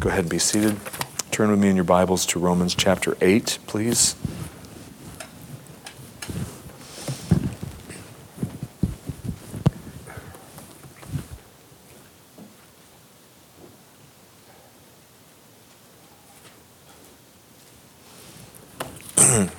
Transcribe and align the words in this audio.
Go 0.00 0.10
ahead 0.10 0.20
and 0.20 0.30
be 0.30 0.38
seated. 0.38 0.76
Turn 1.32 1.50
with 1.50 1.58
me 1.58 1.70
in 1.70 1.74
your 1.74 1.84
Bibles 1.84 2.24
to 2.26 2.38
Romans 2.38 2.72
chapter 2.72 3.16
8, 3.20 3.58
please. 3.66 4.14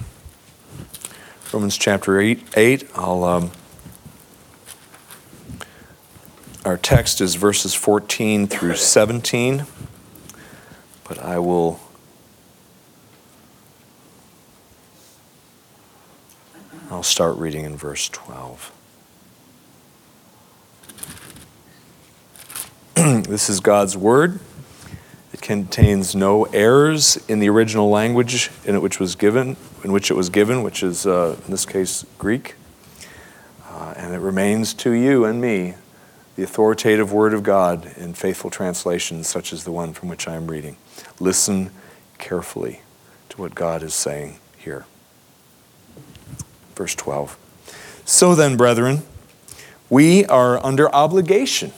Romans 1.52 1.78
chapter 1.78 2.18
8. 2.18 2.42
8 2.56 2.90
I'll, 2.96 3.26
um, 3.26 3.52
our 6.64 6.78
text 6.78 7.20
is 7.20 7.36
verses 7.36 7.74
14 7.74 8.48
through 8.48 8.78
17, 8.78 9.58
but 9.58 9.66
I 9.66 9.79
will. 11.50 11.80
I'll 16.92 17.02
start 17.02 17.38
reading 17.38 17.66
in 17.66 17.76
verse 17.76 18.08
12. 18.10 18.72
this 23.24 23.50
is 23.50 23.60
God's 23.62 23.98
Word. 23.98 24.40
It 25.34 25.42
contains 25.42 26.16
no 26.16 26.44
errors 26.46 27.18
in 27.28 27.40
the 27.40 27.50
original 27.50 27.90
language 27.90 28.52
in 28.64 28.80
which 28.80 29.00
was 29.00 29.16
given, 29.16 29.58
in 29.84 29.92
which 29.92 30.12
it 30.12 30.14
was 30.14 30.30
given, 30.30 30.62
which 30.62 30.84
is 30.84 31.08
uh, 31.08 31.36
in 31.46 31.50
this 31.50 31.66
case 31.66 32.06
Greek, 32.20 32.54
uh, 33.68 33.96
and 33.98 34.14
it 34.14 34.20
remains 34.20 34.76
to 34.76 34.92
you 34.92 35.26
and 35.26 35.42
me 35.42 35.74
the 36.40 36.46
authoritative 36.46 37.12
Word 37.12 37.34
of 37.34 37.44
God 37.44 37.92
in 37.98 38.14
faithful 38.14 38.50
translations 38.50 39.28
such 39.28 39.52
as 39.52 39.66
the 39.66 39.74
one 39.74 39.92
from 39.92 40.08
which 40.08 40.26
I 40.26 40.36
am 40.36 40.48
reading. 40.48 40.78
Listen 41.20 41.70
carefully 42.18 42.80
to 43.28 43.42
what 43.42 43.56
God 43.56 43.84
is 43.84 43.94
saying 43.94 44.40
here. 44.58 44.86
Verse 46.76 46.96
12. 46.96 47.38
So 48.06 48.36
then, 48.36 48.56
brethren, 48.56 49.02
we 49.90 50.24
are 50.28 50.66
under 50.66 50.90
obligation, 50.96 51.74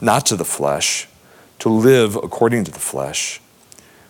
not 0.00 0.26
to 0.26 0.36
the 0.36 0.44
flesh 0.44 1.08
to 1.58 1.68
live 1.68 2.14
according 2.14 2.62
to 2.62 2.70
the 2.70 2.78
flesh. 2.78 3.40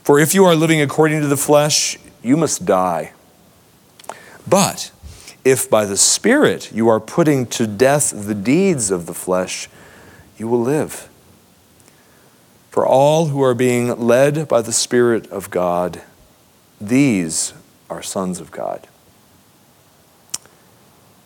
For 0.04 0.20
if 0.20 0.34
you 0.34 0.44
are 0.44 0.54
living 0.54 0.82
according 0.82 1.22
to 1.22 1.28
the 1.28 1.38
flesh, 1.38 1.96
you 2.22 2.36
must 2.36 2.66
die. 2.66 3.14
But 4.46 4.90
if 5.44 5.68
by 5.68 5.84
the 5.84 5.96
Spirit 5.96 6.72
you 6.72 6.88
are 6.88 7.00
putting 7.00 7.46
to 7.46 7.66
death 7.66 8.12
the 8.14 8.34
deeds 8.34 8.90
of 8.90 9.06
the 9.06 9.14
flesh, 9.14 9.68
you 10.36 10.48
will 10.48 10.60
live. 10.60 11.08
For 12.70 12.86
all 12.86 13.26
who 13.26 13.42
are 13.42 13.54
being 13.54 13.98
led 13.98 14.48
by 14.48 14.62
the 14.62 14.72
Spirit 14.72 15.26
of 15.30 15.50
God, 15.50 16.02
these 16.80 17.52
are 17.90 18.02
sons 18.02 18.40
of 18.40 18.50
God. 18.50 18.86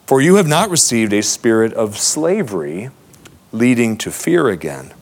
For 0.06 0.20
you 0.20 0.36
have 0.36 0.46
not 0.46 0.70
received 0.70 1.12
a 1.12 1.22
spirit 1.22 1.72
of 1.72 1.98
slavery 1.98 2.90
leading 3.52 3.96
to 3.98 4.10
fear 4.10 4.48
again 4.48 4.92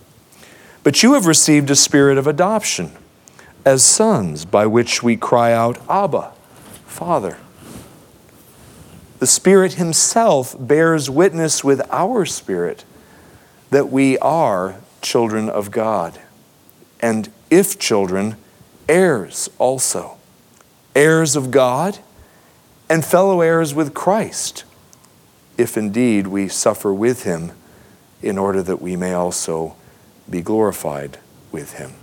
but 0.85 1.03
you 1.03 1.15
have 1.15 1.27
received 1.27 1.71
a 1.71 1.75
spirit 1.75 2.19
of 2.19 2.27
adoption 2.29 2.93
as 3.65 3.83
sons, 3.83 4.45
by 4.45 4.67
which 4.67 5.03
we 5.03 5.17
cry 5.17 5.51
out, 5.51 5.79
Abba, 5.89 6.31
Father. 6.87 7.39
The 9.25 9.29
Spirit 9.29 9.73
Himself 9.81 10.55
bears 10.61 11.09
witness 11.09 11.65
with 11.65 11.81
our 11.91 12.27
spirit 12.27 12.85
that 13.71 13.89
we 13.89 14.19
are 14.19 14.83
children 15.01 15.49
of 15.49 15.71
God. 15.71 16.21
And 17.01 17.33
if 17.49 17.79
children, 17.79 18.37
heirs 18.87 19.49
also, 19.57 20.19
heirs 20.95 21.37
of 21.37 21.51
God 21.51 22.01
and 22.91 23.03
fellow 23.03 23.41
heirs 23.41 23.73
with 23.73 23.95
Christ, 23.95 24.65
if 25.57 25.79
indeed 25.79 26.27
we 26.27 26.47
suffer 26.47 26.93
with 26.93 27.23
Him, 27.23 27.53
in 28.21 28.37
order 28.37 28.63
that 28.63 28.83
we 28.83 28.95
may 28.95 29.15
also 29.15 29.75
be 30.29 30.43
glorified 30.43 31.17
with 31.51 31.73
him. 31.79 31.95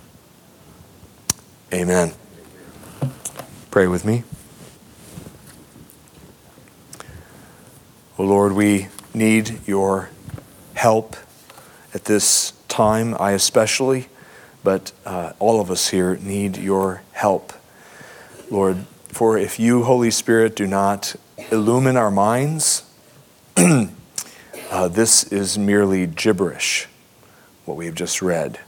Amen. 1.71 2.13
Pray 3.69 3.85
with 3.85 4.05
me. 4.05 4.23
Oh 8.19 8.25
Lord, 8.25 8.51
we 8.51 8.89
need 9.13 9.65
your 9.65 10.09
help 10.73 11.15
at 11.93 12.05
this 12.05 12.51
time, 12.67 13.15
I 13.17 13.31
especially, 13.31 14.09
but 14.65 14.91
uh, 15.05 15.31
all 15.39 15.61
of 15.61 15.71
us 15.71 15.87
here 15.87 16.17
need 16.17 16.57
your 16.57 17.03
help. 17.13 17.53
Lord, 18.49 18.85
for 19.07 19.37
if 19.37 19.59
you, 19.59 19.83
Holy 19.83 20.11
Spirit, 20.11 20.57
do 20.57 20.67
not 20.67 21.15
illumine 21.51 21.95
our 21.95 22.11
minds, 22.11 22.83
uh, 23.57 24.87
this 24.89 25.23
is 25.23 25.57
merely 25.57 26.05
gibberish 26.05 26.87
what 27.63 27.77
we 27.77 27.85
have 27.85 27.95
just 27.95 28.21
read. 28.21 28.59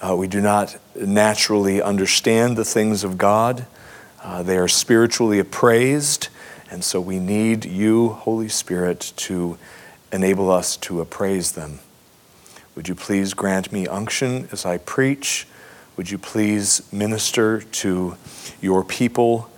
Uh, 0.00 0.14
we 0.16 0.28
do 0.28 0.40
not 0.40 0.76
naturally 0.94 1.82
understand 1.82 2.56
the 2.56 2.64
things 2.64 3.02
of 3.02 3.18
God. 3.18 3.66
Uh, 4.22 4.44
they 4.44 4.56
are 4.56 4.68
spiritually 4.68 5.40
appraised, 5.40 6.28
and 6.70 6.84
so 6.84 7.00
we 7.00 7.18
need 7.18 7.64
you, 7.64 8.10
Holy 8.10 8.48
Spirit, 8.48 9.12
to 9.16 9.58
enable 10.12 10.50
us 10.50 10.76
to 10.78 11.00
appraise 11.00 11.52
them. 11.52 11.80
Would 12.76 12.88
you 12.88 12.94
please 12.94 13.34
grant 13.34 13.72
me 13.72 13.86
unction 13.86 14.48
as 14.52 14.64
I 14.64 14.78
preach? 14.78 15.46
Would 15.96 16.10
you 16.10 16.18
please 16.18 16.90
minister 16.92 17.60
to 17.60 18.16
your 18.60 18.84
people? 18.84 19.50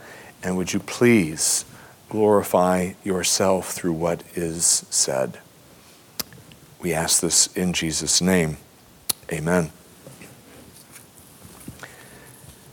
And 0.42 0.56
would 0.56 0.72
you 0.72 0.80
please 0.80 1.64
glorify 2.08 2.92
yourself 3.04 3.72
through 3.72 3.92
what 3.92 4.24
is 4.34 4.84
said? 4.90 5.38
We 6.80 6.92
ask 6.92 7.20
this 7.20 7.46
in 7.54 7.72
Jesus' 7.72 8.20
name. 8.20 8.56
Amen. 9.30 9.70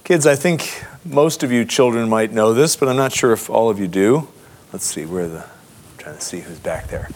Kids, 0.09 0.25
I 0.25 0.35
think 0.35 0.83
most 1.05 1.43
of 1.43 1.51
you 1.51 1.63
children 1.65 2.09
might 2.09 2.31
know 2.31 2.51
this, 2.51 2.75
but 2.75 2.89
I'm 2.89 2.95
not 2.95 3.13
sure 3.13 3.31
if 3.31 3.47
all 3.47 3.69
of 3.69 3.79
you 3.79 3.87
do. 3.87 4.27
Let's 4.73 4.83
see 4.85 5.05
where 5.05 5.27
the. 5.27 5.43
I'm 5.43 5.97
trying 5.99 6.15
to 6.15 6.21
see 6.21 6.39
who's 6.39 6.57
back 6.57 6.87
there. 6.87 7.11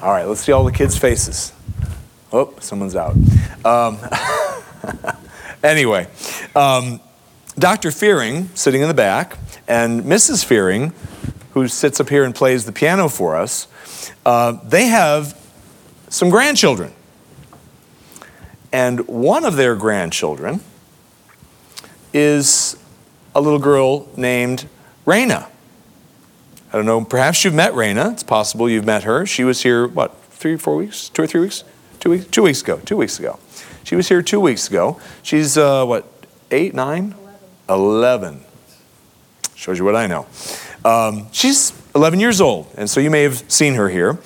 All 0.00 0.10
right, 0.12 0.24
let's 0.24 0.40
see 0.40 0.50
all 0.50 0.64
the 0.64 0.72
kids' 0.72 0.96
faces. 0.96 1.52
Oh, 2.32 2.54
someone's 2.60 2.96
out. 2.96 3.14
Um, 3.62 3.98
anyway, 5.62 6.08
um, 6.56 7.00
Dr. 7.58 7.90
Fearing, 7.90 8.48
sitting 8.54 8.80
in 8.80 8.88
the 8.88 8.94
back, 8.94 9.36
and 9.68 10.04
Mrs. 10.04 10.46
Fearing, 10.46 10.94
who 11.52 11.68
sits 11.68 12.00
up 12.00 12.08
here 12.08 12.24
and 12.24 12.34
plays 12.34 12.64
the 12.64 12.72
piano 12.72 13.10
for 13.10 13.36
us, 13.36 13.68
uh, 14.24 14.52
they 14.64 14.86
have 14.86 15.38
some 16.08 16.30
grandchildren. 16.30 16.90
And 18.72 19.06
one 19.06 19.44
of 19.44 19.56
their 19.56 19.76
grandchildren 19.76 20.62
is 22.12 22.76
a 23.34 23.40
little 23.40 23.58
girl 23.58 24.08
named 24.16 24.68
Raina. 25.06 25.48
I 26.70 26.76
don't 26.76 26.86
know, 26.86 27.02
perhaps 27.04 27.44
you've 27.44 27.54
met 27.54 27.72
Raina. 27.72 28.12
It's 28.12 28.22
possible 28.22 28.68
you've 28.68 28.84
met 28.84 29.04
her. 29.04 29.24
She 29.24 29.44
was 29.44 29.62
here, 29.62 29.86
what, 29.86 30.14
three, 30.30 30.56
four 30.56 30.76
weeks? 30.76 31.08
Two 31.08 31.22
or 31.22 31.26
three 31.26 31.40
weeks? 31.40 31.64
Two 32.00 32.10
weeks, 32.10 32.26
two 32.26 32.42
weeks 32.42 32.62
ago. 32.62 32.80
Two 32.84 32.96
weeks 32.96 33.18
ago. 33.18 33.38
She 33.84 33.96
was 33.96 34.08
here 34.08 34.22
two 34.22 34.40
weeks 34.40 34.68
ago. 34.68 35.00
She's, 35.22 35.56
uh, 35.56 35.84
what, 35.86 36.06
eight, 36.50 36.74
nine? 36.74 37.14
Eleven. 37.68 38.34
Eleven. 38.34 38.44
Shows 39.54 39.78
you 39.78 39.84
what 39.84 39.96
I 39.96 40.06
know. 40.06 40.26
Um, 40.84 41.26
she's 41.32 41.72
11 41.94 42.20
years 42.20 42.40
old, 42.40 42.72
and 42.76 42.88
so 42.88 43.00
you 43.00 43.10
may 43.10 43.22
have 43.22 43.42
seen 43.50 43.74
her 43.74 43.88
here. 43.88 44.18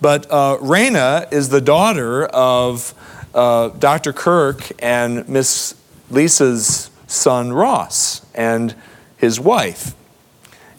But 0.00 0.26
uh, 0.30 0.58
Raina 0.60 1.30
is 1.32 1.48
the 1.48 1.60
daughter 1.60 2.26
of 2.26 2.94
uh, 3.34 3.68
Dr. 3.70 4.12
Kirk 4.12 4.70
and 4.82 5.28
Miss 5.28 5.74
Lisa's 6.10 6.90
son 7.08 7.52
Ross 7.52 8.24
and 8.34 8.76
his 9.16 9.40
wife. 9.40 9.94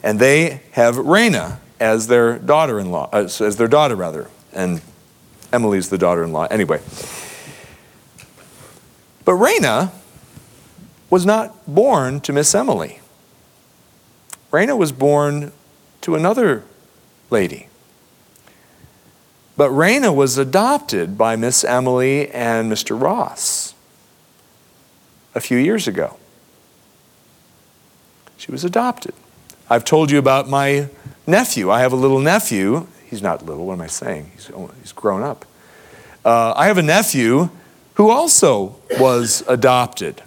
And 0.02 0.18
they 0.18 0.62
have 0.72 0.94
Raina 0.94 1.58
as 1.78 2.06
their 2.06 2.38
daughter-in-law, 2.38 3.10
uh, 3.12 3.24
as, 3.24 3.40
as 3.40 3.56
their 3.56 3.68
daughter 3.68 3.94
rather, 3.94 4.30
and 4.52 4.80
Emily's 5.52 5.90
the 5.90 5.98
daughter-in-law. 5.98 6.46
Anyway. 6.50 6.80
But 9.24 9.32
Raina 9.32 9.90
was 11.10 11.26
not 11.26 11.54
born 11.66 12.20
to 12.20 12.32
Miss 12.32 12.54
Emily. 12.54 13.00
Raina 14.50 14.76
was 14.76 14.92
born 14.92 15.52
to 16.00 16.14
another 16.14 16.64
lady. 17.28 17.68
But 19.56 19.70
Raina 19.70 20.14
was 20.14 20.38
adopted 20.38 21.18
by 21.18 21.36
Miss 21.36 21.64
Emily 21.64 22.30
and 22.30 22.72
Mr. 22.72 23.00
Ross 23.00 23.74
a 25.34 25.40
few 25.40 25.58
years 25.58 25.86
ago. 25.86 26.16
She 28.40 28.50
was 28.50 28.64
adopted. 28.64 29.12
I've 29.68 29.84
told 29.84 30.10
you 30.10 30.18
about 30.18 30.48
my 30.48 30.88
nephew. 31.26 31.70
I 31.70 31.80
have 31.80 31.92
a 31.92 31.96
little 31.96 32.20
nephew. 32.20 32.86
He's 33.04 33.20
not 33.20 33.44
little, 33.44 33.66
what 33.66 33.74
am 33.74 33.82
I 33.82 33.86
saying? 33.86 34.30
He's, 34.34 34.50
he's 34.80 34.92
grown 34.92 35.22
up. 35.22 35.44
Uh, 36.24 36.54
I 36.56 36.66
have 36.66 36.78
a 36.78 36.82
nephew 36.82 37.50
who 37.94 38.08
also 38.08 38.76
was 38.98 39.44
adopted. 39.46 40.22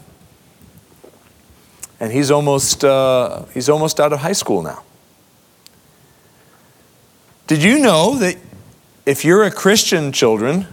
And 1.99 2.11
he's 2.11 2.29
almost, 2.29 2.85
uh, 2.85 3.45
he's 3.51 3.67
almost 3.67 3.99
out 3.99 4.13
of 4.13 4.19
high 4.19 4.33
school 4.33 4.61
now. 4.61 4.83
Did 7.47 7.63
you 7.63 7.79
know 7.79 8.13
that 8.19 8.37
if 9.07 9.25
you're 9.25 9.43
a 9.43 9.51
Christian, 9.51 10.11
children, 10.11 10.67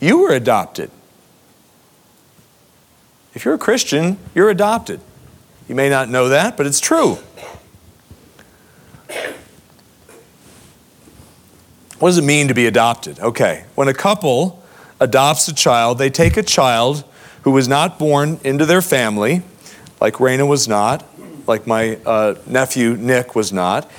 you 0.00 0.22
were 0.22 0.32
adopted? 0.32 0.90
If 3.34 3.44
you're 3.44 3.54
a 3.54 3.58
Christian, 3.58 4.16
you're 4.34 4.48
adopted. 4.48 5.02
You 5.68 5.74
may 5.74 5.90
not 5.90 6.08
know 6.08 6.30
that, 6.30 6.56
but 6.56 6.66
it's 6.66 6.80
true. 6.80 7.18
What 11.98 12.08
does 12.10 12.18
it 12.18 12.24
mean 12.24 12.48
to 12.48 12.54
be 12.54 12.66
adopted? 12.66 13.20
Okay, 13.20 13.64
when 13.74 13.88
a 13.88 13.94
couple 13.94 14.62
adopts 14.98 15.46
a 15.48 15.54
child, 15.54 15.98
they 15.98 16.10
take 16.10 16.36
a 16.36 16.42
child 16.42 17.04
who 17.42 17.50
was 17.50 17.68
not 17.68 17.98
born 17.98 18.40
into 18.44 18.64
their 18.64 18.80
family, 18.80 19.42
like 20.00 20.14
Raina 20.14 20.46
was 20.46 20.68
not, 20.68 21.04
like 21.46 21.66
my 21.66 21.96
uh, 22.06 22.34
nephew 22.46 22.96
Nick 22.96 23.34
was 23.34 23.52
not, 23.52 23.90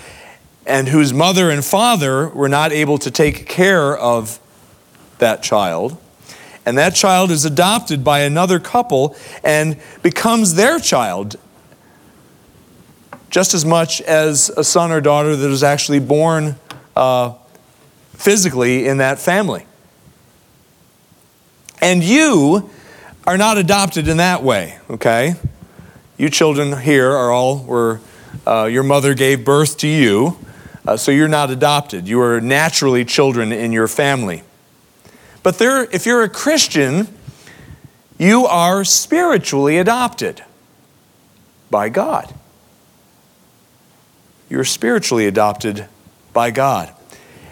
and 0.66 0.88
whose 0.88 1.14
mother 1.14 1.50
and 1.50 1.64
father 1.64 2.30
were 2.30 2.50
not 2.50 2.72
able 2.72 2.98
to 3.00 3.12
take 3.12 3.48
care 3.48 3.98
of 3.98 4.40
that 5.18 5.44
child. 5.44 5.98
And 6.66 6.78
that 6.78 6.96
child 6.96 7.32
is 7.32 7.46
adopted 7.46 8.04
by 8.04 8.20
another 8.22 8.60
couple 8.60 9.16
and 9.44 9.78
becomes 10.04 10.56
their 10.56 10.80
child 10.80 11.36
just 13.30 13.54
as 13.54 13.64
much 13.64 14.02
as 14.02 14.50
a 14.50 14.64
son 14.64 14.92
or 14.92 15.02
daughter 15.02 15.36
that 15.36 15.50
is 15.50 15.64
actually 15.64 16.00
born 16.00 16.56
uh, 16.96 17.34
physically 18.14 18.88
in 18.88 18.98
that 18.98 19.20
family. 19.20 19.66
And 21.82 22.04
you 22.04 22.70
are 23.26 23.38
not 23.38 23.58
adopted 23.58 24.08
in 24.08 24.18
that 24.18 24.44
way, 24.44 24.80
okay? 24.90 25.36
You 26.18 26.30
children 26.30 26.78
here 26.80 27.12
are 27.12 27.32
all 27.32 27.60
where 27.60 28.02
uh, 28.46 28.66
your 28.66 28.84
mother 28.84 29.14
gave 29.14 29.46
birth 29.46 29.78
to 29.78 29.88
you, 29.88 30.38
uh, 30.86 30.98
so 30.98 31.12
you're 31.12 31.28
not 31.28 31.50
adopted. 31.52 32.08
You 32.08 32.20
are 32.22 32.42
naturally 32.42 33.06
children 33.06 33.52
in 33.52 33.72
your 33.72 33.88
family. 33.88 34.44
But 35.44 35.60
there, 35.60 35.84
if 35.92 36.06
you're 36.06 36.24
a 36.24 36.30
Christian, 36.30 37.08
you 38.18 38.46
are 38.46 38.84
spiritually 38.84 39.78
adopted 39.78 40.44
by 41.70 41.90
God. 41.90 42.34
You're 44.50 44.64
spiritually 44.64 45.28
adopted 45.28 45.88
by 46.34 46.52
God. 46.52 46.94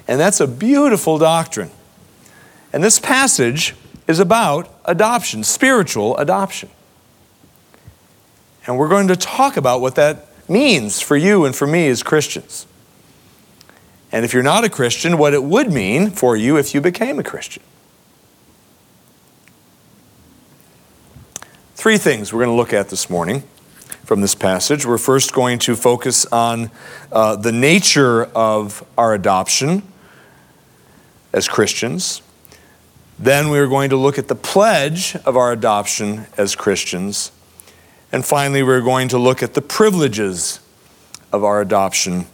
And 0.07 0.19
that's 0.19 0.39
a 0.39 0.47
beautiful 0.47 1.17
doctrine. 1.17 1.71
And 2.73 2.83
this 2.83 2.99
passage 2.99 3.75
is 4.07 4.19
about 4.19 4.73
adoption, 4.85 5.43
spiritual 5.43 6.17
adoption. 6.17 6.69
And 8.65 8.77
we're 8.77 8.89
going 8.89 9.07
to 9.09 9.15
talk 9.15 9.57
about 9.57 9.81
what 9.81 9.95
that 9.95 10.27
means 10.49 11.01
for 11.01 11.15
you 11.15 11.45
and 11.45 11.55
for 11.55 11.67
me 11.67 11.87
as 11.87 12.03
Christians. 12.03 12.65
And 14.11 14.23
if 14.23 14.33
you're 14.33 14.43
not 14.43 14.63
a 14.63 14.69
Christian, 14.69 15.17
what 15.17 15.33
it 15.33 15.43
would 15.43 15.71
mean 15.71 16.11
for 16.11 16.35
you 16.35 16.57
if 16.57 16.73
you 16.73 16.81
became 16.81 17.19
a 17.19 17.23
Christian. 17.23 17.63
Three 21.75 21.97
things 21.97 22.33
we're 22.33 22.43
going 22.43 22.55
to 22.55 22.57
look 22.57 22.73
at 22.73 22.89
this 22.89 23.09
morning 23.09 23.43
from 24.07 24.21
this 24.21 24.35
passage. 24.35 24.85
We're 24.85 24.97
first 24.97 25.33
going 25.33 25.59
to 25.59 25.75
focus 25.75 26.25
on 26.27 26.71
uh, 27.11 27.35
the 27.35 27.51
nature 27.51 28.23
of 28.23 28.81
our 28.97 29.13
adoption 29.13 29.83
as 31.33 31.49
Christians. 31.49 32.21
Then 33.19 33.49
we 33.49 33.59
are 33.59 33.67
going 33.67 33.89
to 33.89 33.97
look 33.97 34.17
at 34.17 34.29
the 34.29 34.35
pledge 34.35 35.17
of 35.25 35.35
our 35.35 35.51
adoption 35.51 36.25
as 36.37 36.55
Christians. 36.55 37.33
And 38.09 38.25
finally, 38.25 38.63
we're 38.63 38.79
going 38.79 39.09
to 39.09 39.17
look 39.17 39.43
at 39.43 39.55
the 39.55 39.61
privileges 39.61 40.61
of 41.33 41.43
our 41.43 41.59
adoption 41.59 42.27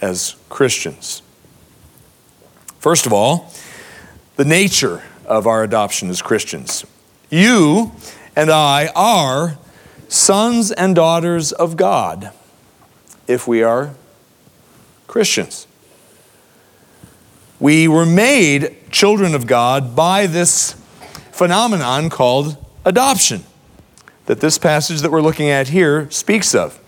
as 0.00 0.36
Christians. 0.48 1.22
First 2.78 3.04
of 3.04 3.12
all, 3.12 3.52
the 4.36 4.44
nature 4.44 5.02
of 5.26 5.48
our 5.48 5.64
adoption 5.64 6.08
as 6.08 6.22
Christians. 6.22 6.86
You 7.30 7.90
and 8.36 8.48
I 8.48 8.92
are 8.94 9.58
sons 10.10 10.72
and 10.72 10.96
daughters 10.96 11.52
of 11.52 11.76
God 11.76 12.32
if 13.28 13.46
we 13.46 13.62
are 13.62 13.94
Christians. 15.06 15.68
We 17.60 17.86
were 17.86 18.04
made 18.04 18.90
children 18.90 19.36
of 19.36 19.46
God 19.46 19.94
by 19.94 20.26
this 20.26 20.74
phenomenon 21.30 22.10
called 22.10 22.56
adoption 22.84 23.44
that 24.26 24.40
this 24.40 24.58
passage 24.58 25.00
that 25.02 25.12
we're 25.12 25.20
looking 25.20 25.48
at 25.48 25.68
here 25.68 26.10
speaks 26.10 26.56
of. 26.56 26.79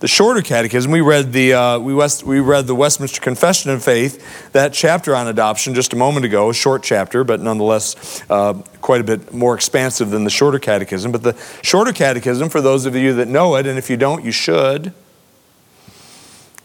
The 0.00 0.08
shorter 0.08 0.42
catechism, 0.42 0.90
we 0.90 1.00
read 1.00 1.32
the, 1.32 1.54
uh, 1.54 1.78
we, 1.78 1.94
West, 1.94 2.24
we 2.24 2.40
read 2.40 2.66
the 2.66 2.74
Westminster 2.74 3.20
Confession 3.20 3.70
of 3.70 3.82
Faith, 3.82 4.50
that 4.52 4.72
chapter 4.72 5.14
on 5.14 5.28
adoption 5.28 5.72
just 5.72 5.92
a 5.92 5.96
moment 5.96 6.26
ago, 6.26 6.50
a 6.50 6.54
short 6.54 6.82
chapter, 6.82 7.22
but 7.22 7.40
nonetheless 7.40 8.22
uh, 8.28 8.54
quite 8.80 9.00
a 9.00 9.04
bit 9.04 9.32
more 9.32 9.54
expansive 9.54 10.10
than 10.10 10.24
the 10.24 10.30
shorter 10.30 10.58
catechism. 10.58 11.12
But 11.12 11.22
the 11.22 11.40
shorter 11.62 11.92
catechism, 11.92 12.48
for 12.48 12.60
those 12.60 12.86
of 12.86 12.96
you 12.96 13.14
that 13.14 13.28
know 13.28 13.54
it, 13.54 13.66
and 13.66 13.78
if 13.78 13.88
you 13.88 13.96
don't, 13.96 14.24
you 14.24 14.32
should, 14.32 14.92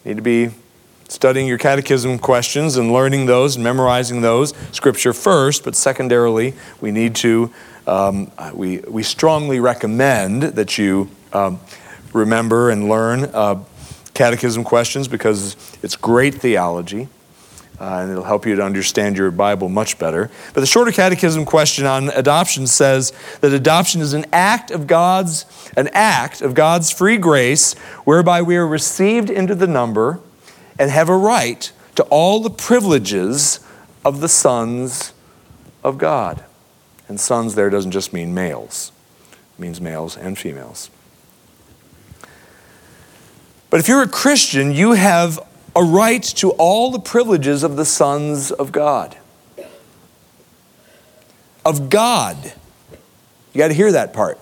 need 0.04 0.16
to 0.16 0.24
be 0.24 0.50
studying 1.08 1.46
your 1.46 1.60
catechism 1.60 2.18
questions 2.18 2.78
and 2.78 2.92
learning 2.92 3.28
those 3.28 3.56
and 3.56 3.64
memorizing 3.64 4.22
those, 4.22 4.56
scripture 4.72 5.14
first, 5.14 5.64
but 5.64 5.76
secondarily, 5.76 6.56
we 6.82 6.90
need 6.90 7.16
to, 7.16 7.54
um, 7.86 8.32
we, 8.54 8.80
we 8.80 9.04
strongly 9.04 9.60
recommend 9.60 10.42
that 10.42 10.80
you 10.80 11.10
um, 11.32 11.60
remember 12.14 12.70
and 12.70 12.90
learn 12.90 13.26
uh, 13.34 13.64
catechism 14.14 14.64
questions 14.64 15.08
because 15.08 15.56
it's 15.82 15.96
great 15.96 16.36
theology. 16.36 17.08
Uh, 17.80 18.00
and 18.02 18.12
it'll 18.12 18.26
help 18.26 18.46
you 18.46 18.56
to 18.58 18.62
understand 18.62 19.18
your 19.18 19.32
Bible 19.32 19.70
much 19.70 19.98
better. 19.98 20.30
But 20.54 20.60
the 20.60 20.68
shorter 20.68 20.92
catechism 20.92 21.46
question 21.46 21.86
on 21.86 22.10
adoption 22.10 22.68
says 22.68 23.14
that 23.40 23.54
adoption 23.54 24.02
is 24.02 24.12
an 24.12 24.26
act 24.34 24.70
of 24.70 24.86
God's 24.86 25.46
an 25.78 25.88
act 25.94 26.42
of 26.42 26.54
God's 26.54 26.92
free 26.92 27.18
grace 27.18 27.74
whereby 28.04 28.42
we 28.42 28.58
are 28.58 28.68
received 28.68 29.30
into 29.30 29.56
the 29.56 29.68
number 29.68 30.20
and 30.78 30.92
have 30.92 31.08
a 31.08 31.16
right 31.16 31.72
to 31.96 32.04
all 32.10 32.42
the 32.42 32.50
privileges 32.50 33.62
of 34.04 34.20
the 34.20 34.30
sons 34.30 35.14
of 35.82 35.98
God. 35.98 36.44
And 37.08 37.18
sons 37.18 37.56
there 37.56 37.70
doesn't 37.70 37.92
just 37.92 38.12
mean 38.12 38.34
males, 38.34 38.92
it 39.32 39.62
means 39.62 39.80
males 39.80 40.18
and 40.18 40.38
females. 40.38 40.90
But 43.70 43.80
if 43.80 43.88
you're 43.88 44.02
a 44.02 44.08
Christian, 44.08 44.72
you 44.72 44.94
have 44.94 45.40
a 45.76 45.84
right 45.84 46.24
to 46.24 46.52
all 46.52 46.92
the 46.92 47.00
privileges 47.00 47.64
of 47.64 47.76
the 47.76 47.86
sons 47.86 48.52
of 48.52 48.72
God. 48.72 49.16
Of 51.64 51.90
God. 51.90 52.54
You 53.54 53.60
got 53.60 53.68
to 53.68 53.74
hear 53.74 53.92
that 53.92 54.14
part. 54.14 54.40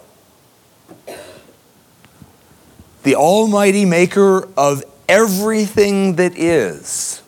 The 3.03 3.15
Almighty 3.15 3.85
Maker 3.85 4.47
of 4.57 4.83
everything 5.07 6.15
that 6.15 6.37
is, 6.37 7.21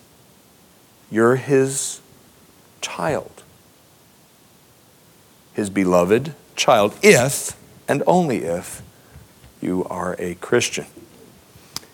you're 1.10 1.38
his 1.38 2.01
child, 2.82 3.44
his 5.53 5.70
beloved 5.70 6.34
child, 6.56 6.98
if 7.01 7.58
and 7.88 8.03
only 8.06 8.44
if 8.44 8.82
you 9.62 9.86
are 9.86 10.15
a 10.20 10.36
Christian. 10.36 10.86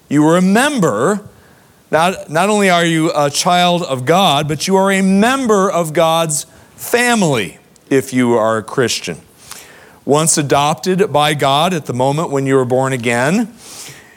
You 0.09 0.25
are 0.27 0.37
a 0.37 0.41
member, 0.41 1.27
not, 1.91 2.29
not 2.29 2.49
only 2.49 2.69
are 2.69 2.85
you 2.85 3.11
a 3.15 3.29
child 3.29 3.83
of 3.83 4.05
God, 4.05 4.47
but 4.47 4.67
you 4.67 4.75
are 4.75 4.91
a 4.91 5.01
member 5.01 5.69
of 5.69 5.93
God's 5.93 6.45
family 6.75 7.59
if 7.89 8.13
you 8.13 8.33
are 8.33 8.57
a 8.57 8.63
Christian. 8.63 9.21
Once 10.05 10.37
adopted 10.37 11.11
by 11.11 11.33
God 11.33 11.73
at 11.73 11.85
the 11.85 11.93
moment 11.93 12.29
when 12.29 12.45
you 12.45 12.55
were 12.55 12.65
born 12.65 12.93
again, 12.93 13.53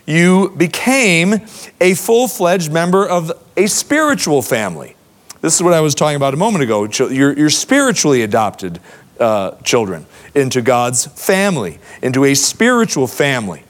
you 0.06 0.50
became 0.56 1.34
a 1.80 1.94
full 1.94 2.28
fledged 2.28 2.70
member 2.70 3.06
of 3.06 3.32
a 3.56 3.66
spiritual 3.66 4.42
family. 4.42 4.96
This 5.40 5.54
is 5.54 5.62
what 5.62 5.72
I 5.72 5.80
was 5.80 5.94
talking 5.94 6.16
about 6.16 6.34
a 6.34 6.36
moment 6.36 6.64
ago. 6.64 6.84
You're, 6.84 7.38
you're 7.38 7.50
spiritually 7.50 8.22
adopted 8.22 8.80
uh, 9.20 9.52
children 9.62 10.06
into 10.34 10.62
God's 10.62 11.06
family, 11.06 11.78
into 12.02 12.24
a 12.24 12.34
spiritual 12.34 13.06
family. 13.06 13.62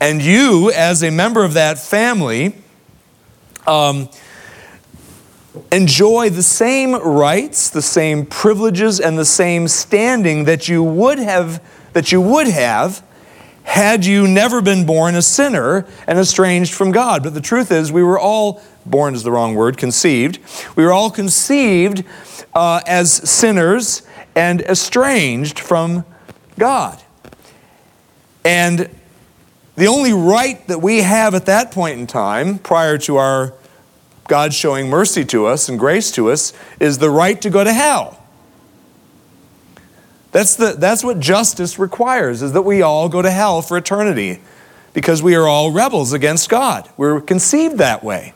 And 0.00 0.22
you, 0.22 0.70
as 0.72 1.02
a 1.02 1.10
member 1.10 1.44
of 1.44 1.54
that 1.54 1.78
family, 1.78 2.54
um, 3.66 4.08
enjoy 5.70 6.30
the 6.30 6.42
same 6.42 6.94
rights, 6.94 7.70
the 7.70 7.82
same 7.82 8.24
privileges, 8.24 8.98
and 8.98 9.18
the 9.18 9.24
same 9.24 9.68
standing 9.68 10.44
that 10.44 10.68
you 10.68 10.82
would 10.82 11.18
have 11.18 11.62
that 11.92 12.12
you 12.12 12.20
would 12.20 12.46
have 12.46 13.04
had 13.64 14.06
you 14.06 14.26
never 14.26 14.60
been 14.60 14.86
born 14.86 15.14
a 15.14 15.22
sinner 15.22 15.86
and 16.06 16.18
estranged 16.18 16.72
from 16.72 16.92
God. 16.92 17.22
But 17.22 17.34
the 17.34 17.40
truth 17.40 17.70
is, 17.70 17.92
we 17.92 18.02
were 18.02 18.18
all 18.18 18.62
born 18.86 19.14
is 19.14 19.22
the 19.22 19.30
wrong 19.30 19.54
word, 19.54 19.76
conceived. 19.76 20.38
We 20.76 20.84
were 20.84 20.92
all 20.92 21.10
conceived 21.10 22.04
uh, 22.54 22.80
as 22.86 23.12
sinners 23.12 24.02
and 24.34 24.60
estranged 24.62 25.58
from 25.58 26.04
God. 26.58 27.02
And 28.44 28.88
the 29.76 29.86
only 29.86 30.12
right 30.12 30.66
that 30.68 30.80
we 30.80 30.98
have 30.98 31.34
at 31.34 31.46
that 31.46 31.70
point 31.70 31.98
in 31.98 32.06
time, 32.06 32.58
prior 32.58 32.98
to 32.98 33.16
our 33.16 33.54
God 34.28 34.52
showing 34.54 34.88
mercy 34.88 35.24
to 35.26 35.46
us 35.46 35.68
and 35.68 35.78
grace 35.78 36.10
to 36.12 36.30
us, 36.30 36.52
is 36.78 36.98
the 36.98 37.10
right 37.10 37.40
to 37.42 37.50
go 37.50 37.64
to 37.64 37.72
hell. 37.72 38.22
That's, 40.32 40.54
the, 40.54 40.74
that's 40.78 41.02
what 41.02 41.18
justice 41.18 41.78
requires, 41.78 42.42
is 42.42 42.52
that 42.52 42.62
we 42.62 42.82
all 42.82 43.08
go 43.08 43.22
to 43.22 43.30
hell 43.30 43.62
for 43.62 43.76
eternity 43.76 44.40
because 44.92 45.22
we 45.22 45.34
are 45.34 45.46
all 45.46 45.72
rebels 45.72 46.12
against 46.12 46.48
God. 46.48 46.88
We're 46.96 47.20
conceived 47.20 47.78
that 47.78 48.04
way. 48.04 48.34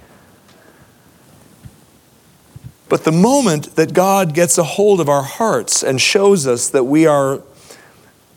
But 2.89 3.05
the 3.05 3.13
moment 3.13 3.77
that 3.77 3.93
God 3.93 4.35
gets 4.35 4.59
a 4.59 4.63
hold 4.63 5.01
of 5.01 5.09
our 5.09 5.23
hearts 5.23 5.83
and 5.83 6.01
shows 6.01 6.47
us 6.47 6.69
that 6.71 6.85
we 6.85 7.07
are 7.07 7.43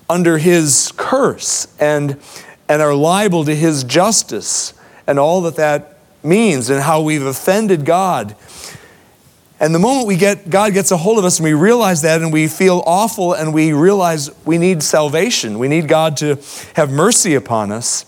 under 0.10 0.38
His 0.38 0.92
curse 0.96 1.68
and, 1.80 2.20
and 2.70 2.82
are 2.82 2.96
liable 2.96 3.46
to 3.46 3.56
His 3.56 3.84
justice 3.84 4.74
and 5.06 5.20
all 5.20 5.42
that 5.42 5.56
that 5.56 5.98
means 6.24 6.70
and 6.70 6.82
how 6.82 7.02
we've 7.02 7.26
offended 7.26 7.86
God 7.86 8.36
and 9.60 9.74
the 9.74 9.80
moment 9.80 10.08
we 10.08 10.18
get, 10.18 10.50
God 10.50 10.74
gets 10.74 10.92
a 10.92 10.98
hold 10.98 11.18
of 11.18 11.26
us 11.26 11.40
and 11.40 11.44
we 11.44 11.54
realize 11.54 12.04
that 12.04 12.22
and 12.22 12.32
we 12.32 12.48
feel 12.48 12.84
awful 12.86 13.34
and 13.34 13.54
we 13.54 13.74
realize 13.74 14.30
we 14.46 14.60
need 14.60 14.84
salvation, 14.84 15.58
we 15.58 15.68
need 15.68 15.88
God 15.88 16.18
to 16.18 16.38
have 16.76 16.92
mercy 16.92 17.34
upon 17.34 17.72
us, 17.72 18.06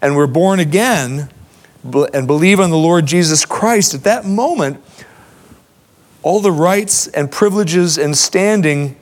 and 0.00 0.16
we're 0.16 0.26
born 0.26 0.60
again 0.60 1.28
and 1.84 2.26
believe 2.26 2.58
on 2.58 2.70
the 2.70 2.76
Lord 2.76 3.04
Jesus 3.04 3.44
Christ, 3.44 3.92
at 3.92 4.04
that 4.04 4.24
moment, 4.24 4.82
all 6.22 6.40
the 6.40 6.52
rights 6.52 7.06
and 7.08 7.30
privileges 7.30 7.98
and 7.98 8.16
standing 8.16 8.96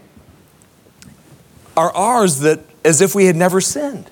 are 1.76 1.94
ours 1.94 2.40
that 2.40 2.60
as 2.84 3.00
if 3.00 3.14
we 3.14 3.26
had 3.26 3.37
never 3.37 3.60
sinned. 3.60 4.10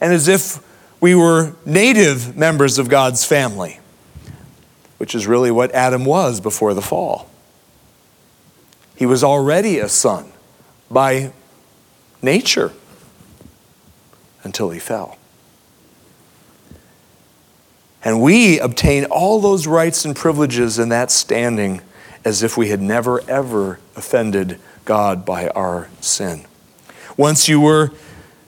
And 0.00 0.12
as 0.12 0.28
if 0.28 0.58
we 1.00 1.14
were 1.14 1.54
native 1.64 2.36
members 2.36 2.78
of 2.78 2.88
God's 2.88 3.24
family 3.24 3.80
which 4.98 5.14
is 5.14 5.26
really 5.26 5.50
what 5.50 5.72
Adam 5.72 6.04
was 6.04 6.40
before 6.40 6.74
the 6.74 6.82
fall. 6.82 7.28
He 8.94 9.06
was 9.06 9.22
already 9.22 9.78
a 9.78 9.88
son 9.88 10.32
by 10.90 11.32
nature 12.22 12.72
until 14.42 14.70
he 14.70 14.78
fell. 14.78 15.18
And 18.02 18.22
we 18.22 18.58
obtain 18.58 19.04
all 19.06 19.40
those 19.40 19.66
rights 19.66 20.04
and 20.04 20.14
privileges 20.14 20.78
and 20.78 20.90
that 20.92 21.10
standing 21.10 21.82
as 22.24 22.42
if 22.42 22.56
we 22.56 22.68
had 22.68 22.80
never, 22.80 23.28
ever 23.28 23.80
offended 23.96 24.58
God 24.84 25.24
by 25.24 25.48
our 25.48 25.88
sin. 26.00 26.46
Once 27.16 27.48
you 27.48 27.60
were, 27.60 27.92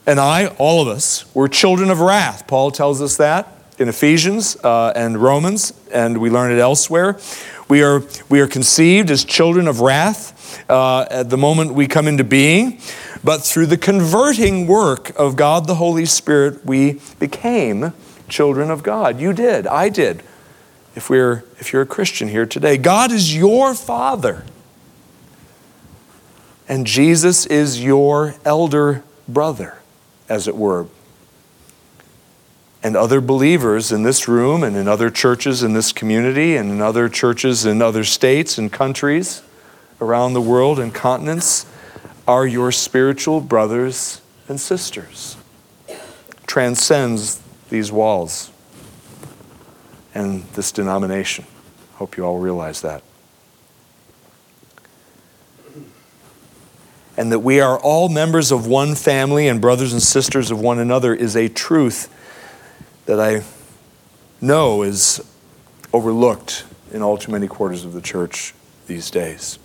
and 0.08 0.18
I, 0.18 0.46
all 0.58 0.80
of 0.80 0.88
us, 0.88 1.32
were 1.34 1.48
children 1.48 1.90
of 1.90 2.00
wrath. 2.00 2.46
Paul 2.46 2.70
tells 2.70 3.02
us 3.02 3.18
that 3.18 3.46
in 3.78 3.88
Ephesians 3.88 4.56
uh, 4.64 4.92
and 4.96 5.18
Romans, 5.18 5.72
and 5.92 6.18
we 6.18 6.30
learn 6.30 6.50
it 6.50 6.58
elsewhere. 6.58 7.18
We 7.68 7.82
are, 7.82 8.02
we 8.28 8.40
are 8.40 8.46
conceived 8.46 9.10
as 9.10 9.24
children 9.24 9.68
of 9.68 9.80
wrath 9.80 10.68
uh, 10.70 11.06
at 11.10 11.30
the 11.30 11.36
moment 11.36 11.74
we 11.74 11.86
come 11.86 12.08
into 12.08 12.24
being, 12.24 12.80
but 13.22 13.42
through 13.42 13.66
the 13.66 13.76
converting 13.76 14.66
work 14.66 15.10
of 15.18 15.36
God 15.36 15.66
the 15.66 15.74
Holy 15.74 16.06
Spirit, 16.06 16.64
we 16.64 17.00
became 17.18 17.92
children 18.28 18.70
of 18.70 18.82
God. 18.82 19.20
You 19.20 19.32
did, 19.32 19.66
I 19.66 19.90
did. 19.90 20.22
If, 20.94 21.10
we're, 21.10 21.44
if 21.58 21.72
you're 21.72 21.82
a 21.82 21.86
Christian 21.86 22.28
here 22.28 22.46
today, 22.46 22.78
God 22.78 23.12
is 23.12 23.36
your 23.36 23.74
Father, 23.74 24.44
and 26.66 26.86
Jesus 26.86 27.46
is 27.46 27.82
your 27.82 28.34
elder 28.44 29.04
brother, 29.28 29.76
as 30.28 30.49
it 30.49 30.56
were 30.56 30.87
and 32.82 32.97
other 32.97 33.20
believers 33.20 33.90
in 33.90 34.02
this 34.02 34.28
room 34.28 34.62
and 34.62 34.76
in 34.76 34.87
other 34.87 35.11
churches 35.11 35.62
in 35.62 35.73
this 35.73 35.92
community 35.92 36.56
and 36.56 36.70
in 36.70 36.80
other 36.80 37.08
churches 37.08 37.66
in 37.66 37.82
other 37.82 38.04
states 38.04 38.56
and 38.56 38.73
countries 38.73 39.42
around 40.00 40.32
the 40.32 40.40
world 40.40 40.78
and 40.78 40.94
continents 40.94 41.66
are 42.26 42.47
your 42.47 42.70
spiritual 42.70 43.40
brothers 43.40 44.20
and 44.49 44.61
sisters. 44.61 45.37
Transcends 46.47 47.40
these 47.68 47.90
walls 47.90 48.50
and 50.14 50.44
this 50.54 50.70
denomination. 50.70 51.47
Hope 51.94 52.16
you 52.16 52.25
all 52.25 52.38
realize 52.38 52.80
that. 52.82 53.02
And 57.18 57.32
that 57.32 57.40
we 57.40 57.58
are 57.58 57.76
all 57.80 58.08
members 58.08 58.52
of 58.52 58.68
one 58.68 58.94
family 58.94 59.48
and 59.48 59.60
brothers 59.60 59.92
and 59.92 60.00
sisters 60.00 60.52
of 60.52 60.60
one 60.60 60.78
another 60.78 61.12
is 61.12 61.34
a 61.34 61.48
truth 61.48 62.08
that 63.06 63.18
I 63.18 63.42
know 64.40 64.84
is 64.84 65.20
overlooked 65.92 66.64
in 66.92 67.02
all 67.02 67.18
too 67.18 67.32
many 67.32 67.48
quarters 67.48 67.84
of 67.84 67.92
the 67.92 68.00
church 68.00 68.54
these 68.87 69.10
days. 69.10 69.58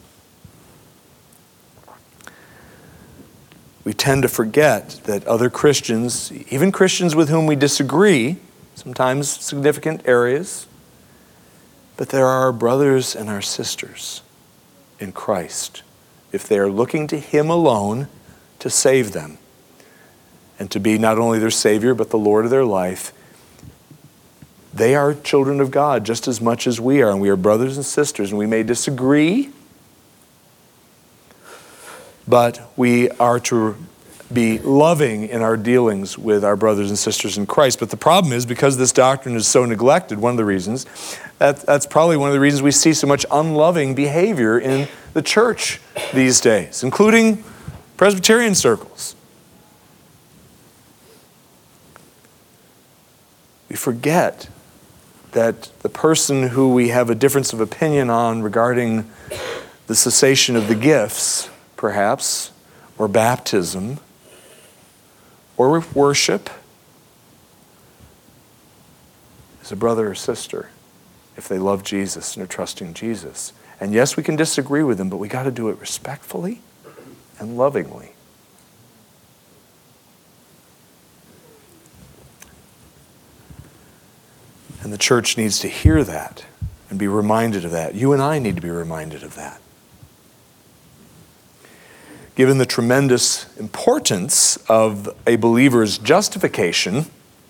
We 3.84 3.94
tend 3.94 4.24
to 4.24 4.30
forget 4.30 5.02
that 5.04 5.24
other 5.28 5.52
Christians, 5.52 6.32
even 6.50 6.72
Christians 6.72 7.16
with 7.16 7.30
whom 7.30 7.46
we 7.46 7.56
disagree, 7.56 8.38
sometimes 8.74 9.30
significant 9.30 10.02
areas, 10.06 10.66
but 11.98 12.10
there 12.10 12.26
are 12.26 12.46
our 12.46 12.52
brothers 12.52 13.16
and 13.16 13.30
our 13.30 13.44
sisters 13.44 14.24
in 15.00 15.12
Christ 15.12 15.83
if 16.34 16.46
they 16.46 16.60
are 16.60 16.70
looking 16.70 17.08
to 17.08 17.18
Him 17.18 17.50
alone 17.50 18.10
to 18.60 18.70
save 18.70 19.14
them 19.14 19.38
and 20.60 20.70
to 20.72 20.80
be 20.80 20.98
not 20.98 21.18
only 21.18 21.40
their 21.40 21.50
Savior 21.50 21.94
but 21.94 22.10
the 22.10 22.18
Lord 22.18 22.44
of 22.44 22.52
their 22.52 22.66
life 22.66 23.14
they 24.74 24.96
are 24.96 25.14
children 25.14 25.62
of 25.62 25.70
God 25.70 26.04
just 26.04 26.28
as 26.28 26.42
much 26.42 26.66
as 26.66 26.82
we 26.82 27.02
are, 27.04 27.12
and 27.12 27.22
we 27.22 27.30
are 27.30 27.36
brothers 27.36 27.78
and 27.78 27.86
sisters, 27.86 28.32
and 28.32 28.40
we 28.40 28.48
may 28.48 28.64
disagree, 28.64 29.52
but 32.28 32.72
we 32.76 33.10
are 33.12 33.40
to 33.42 33.76
be 34.34 34.60
loving 34.60 35.28
in 35.28 35.42
our 35.42 35.58
dealings 35.58 36.18
with 36.18 36.44
our 36.44 36.56
brothers 36.56 36.90
and 36.90 36.98
sisters 36.98 37.38
in 37.38 37.46
Christ. 37.46 37.80
But 37.80 37.90
the 37.90 37.98
problem 37.98 38.34
is 38.34 38.46
because 38.46 38.78
this 38.78 38.92
doctrine 38.92 39.36
is 39.36 39.48
so 39.48 39.66
neglected, 39.66 40.20
one 40.20 40.32
of 40.32 40.38
the 40.38 40.46
reasons, 40.46 40.86
that, 41.40 41.58
that's 41.62 41.86
probably 41.86 42.18
one 42.18 42.30
of 42.30 42.34
the 42.34 42.40
reasons 42.40 42.62
we 42.62 42.72
see 42.72 42.94
so 42.94 43.08
much 43.08 43.26
unloving 43.32 43.96
behavior 43.96 44.60
in 44.60 44.88
the 45.14 45.22
church 45.22 45.80
these 46.14 46.40
days, 46.42 46.84
including 46.84 47.44
Presbyterian 47.98 48.56
circles. 48.56 49.16
We 53.70 53.76
forget 53.76 54.50
that 55.32 55.72
the 55.80 55.90
person 55.90 56.50
who 56.50 56.74
we 56.74 56.90
have 56.90 57.10
a 57.10 57.16
difference 57.16 57.54
of 57.54 57.60
opinion 57.60 58.10
on 58.10 58.42
regarding 58.42 59.10
the 59.88 59.96
cessation 59.96 60.56
of 60.56 60.68
the 60.68 60.76
gifts, 60.76 61.50
perhaps, 61.76 62.52
or 62.98 63.08
baptism, 63.08 64.00
or 65.58 65.84
worship, 65.94 66.50
is 69.62 69.72
a 69.72 69.76
brother 69.76 70.10
or 70.10 70.16
sister 70.16 70.70
if 71.38 71.48
they 71.48 71.58
love 71.58 71.84
Jesus 71.84 72.36
and 72.36 72.44
are 72.44 72.48
trusting 72.48 72.94
Jesus. 72.94 73.54
And 73.80 73.94
yes, 73.94 74.16
we 74.16 74.24
can 74.24 74.36
disagree 74.36 74.84
with 74.84 74.98
them, 74.98 75.10
but 75.10 75.18
we 75.18 75.28
got 75.28 75.44
to 75.44 75.52
do 75.52 75.70
it 75.70 75.80
respectfully 75.80 76.62
and 77.40 77.58
lovingly. 77.58 78.14
And 84.82 84.92
the 84.92 84.98
church 84.98 85.38
needs 85.38 85.60
to 85.60 85.70
hear 85.70 86.04
that 86.04 86.46
and 86.90 87.00
be 87.00 87.08
reminded 87.08 87.66
of 87.66 87.72
that. 87.72 87.96
You 87.96 88.14
and 88.14 88.22
I 88.22 88.38
need 88.38 88.56
to 88.58 88.62
be 88.62 88.70
reminded 88.70 89.24
of 89.24 89.36
that. 89.36 89.60
Given 92.36 92.58
the 92.58 92.66
tremendous 92.66 93.46
importance 93.58 94.58
of 94.68 95.16
a 95.28 95.36
believer's 95.36 96.00
justification, 96.00 97.06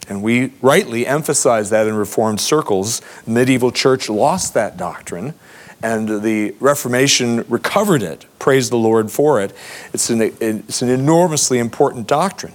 and 0.10 0.22
we 0.22 0.52
rightly 0.62 1.08
emphasize 1.08 1.70
that 1.70 1.88
in 1.88 1.96
Reformed 1.96 2.42
circles, 2.42 3.02
the 3.24 3.32
medieval 3.32 3.72
church 3.72 4.10
lost 4.10 4.54
that 4.56 4.76
doctrine, 4.76 5.34
and 5.82 6.22
the 6.22 6.54
Reformation 6.60 7.46
recovered 7.48 8.04
it. 8.04 8.26
Praise 8.40 8.70
the 8.70 8.78
Lord 8.78 9.10
for 9.10 9.42
it. 9.42 9.54
It's 9.94 10.10
an, 10.10 10.22
it's 10.22 10.82
an 10.82 10.90
enormously 10.90 11.60
important 11.60 12.08
doctrine. 12.08 12.54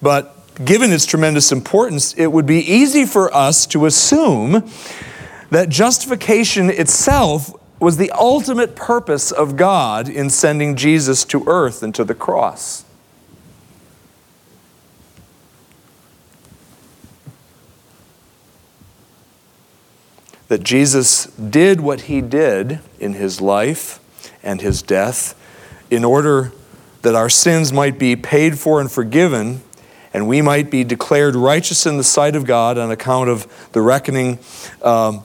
But 0.00 0.36
given 0.64 0.92
its 0.92 1.06
tremendous 1.06 1.50
importance, 1.50 2.12
it 2.14 2.28
would 2.28 2.46
be 2.46 2.60
easy 2.60 3.04
for 3.06 3.34
us 3.34 3.66
to 3.66 3.86
assume 3.86 4.70
that 5.50 5.68
justification 5.68 6.70
itself 6.70 7.52
was 7.80 7.96
the 7.96 8.10
ultimate 8.12 8.76
purpose 8.76 9.32
of 9.32 9.56
God 9.56 10.08
in 10.08 10.28
sending 10.30 10.76
Jesus 10.76 11.24
to 11.24 11.42
earth 11.46 11.82
and 11.82 11.94
to 11.94 12.04
the 12.04 12.14
cross. 12.14 12.84
That 20.48 20.62
Jesus 20.62 21.26
did 21.26 21.80
what 21.80 22.02
he 22.02 22.20
did 22.20 22.80
in 22.98 23.14
his 23.14 23.40
life 23.40 23.98
and 24.42 24.60
his 24.60 24.82
death 24.82 25.34
in 25.90 26.04
order 26.04 26.52
that 27.02 27.14
our 27.14 27.30
sins 27.30 27.72
might 27.72 27.98
be 27.98 28.14
paid 28.14 28.58
for 28.58 28.80
and 28.80 28.90
forgiven 28.90 29.62
and 30.12 30.26
we 30.26 30.42
might 30.42 30.70
be 30.70 30.84
declared 30.84 31.36
righteous 31.36 31.86
in 31.86 31.96
the 31.96 32.04
sight 32.04 32.34
of 32.34 32.44
God 32.44 32.78
on 32.78 32.90
account 32.90 33.30
of 33.30 33.70
the 33.72 33.80
reckoning, 33.80 34.38
um, 34.82 35.22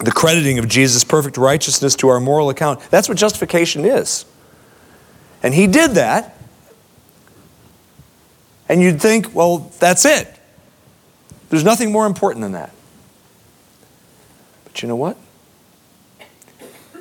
the 0.00 0.12
crediting 0.12 0.58
of 0.58 0.68
Jesus' 0.68 1.04
perfect 1.04 1.36
righteousness 1.36 1.94
to 1.96 2.08
our 2.08 2.20
moral 2.20 2.50
account. 2.50 2.80
That's 2.90 3.08
what 3.08 3.18
justification 3.18 3.84
is. 3.84 4.24
And 5.42 5.54
he 5.54 5.66
did 5.66 5.92
that. 5.92 6.36
And 8.68 8.80
you'd 8.80 9.00
think, 9.00 9.34
well, 9.34 9.70
that's 9.78 10.04
it. 10.04 10.28
There's 11.48 11.64
nothing 11.64 11.90
more 11.90 12.06
important 12.06 12.42
than 12.42 12.52
that. 12.52 12.72
But 14.64 14.82
you 14.82 14.88
know 14.88 14.96
what? 14.96 15.16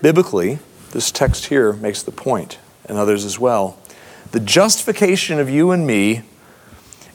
Biblically, 0.02 0.60
this 0.92 1.12
text 1.12 1.46
here 1.48 1.74
makes 1.74 2.02
the 2.02 2.12
point, 2.12 2.58
and 2.86 2.98
others 2.98 3.26
as 3.26 3.38
well. 3.38 3.78
The 4.32 4.40
justification 4.40 5.40
of 5.40 5.50
you 5.50 5.72
and 5.72 5.86
me 5.86 6.24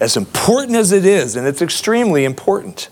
as 0.01 0.17
important 0.17 0.77
as 0.77 0.93
it 0.93 1.05
is, 1.05 1.35
and 1.35 1.47
it's 1.47 1.63
extremely 1.63 2.25
important, 2.25 2.89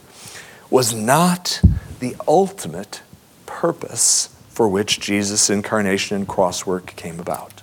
was 0.71 0.95
not 0.95 1.61
the 2.03 2.17
ultimate 2.27 3.01
purpose 3.47 4.35
for 4.49 4.69
which 4.69 4.99
Jesus' 4.99 5.49
incarnation 5.49 6.17
and 6.17 6.27
cross 6.27 6.67
work 6.67 6.97
came 6.97 7.21
about. 7.21 7.63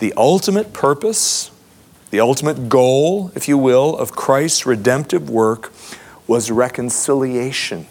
The 0.00 0.12
ultimate 0.16 0.72
purpose, 0.72 1.52
the 2.10 2.18
ultimate 2.18 2.68
goal, 2.68 3.30
if 3.36 3.46
you 3.46 3.56
will, 3.56 3.96
of 3.96 4.10
Christ's 4.10 4.66
redemptive 4.66 5.30
work 5.30 5.72
was 6.26 6.50
reconciliation 6.50 7.86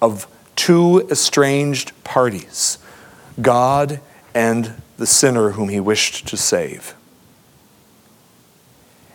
of 0.00 0.28
two 0.54 1.00
estranged 1.10 1.92
parties 2.04 2.78
God 3.42 4.00
and 4.36 4.80
the 4.98 5.06
sinner 5.06 5.50
whom 5.50 5.68
he 5.68 5.80
wished 5.80 6.28
to 6.28 6.36
save. 6.36 6.94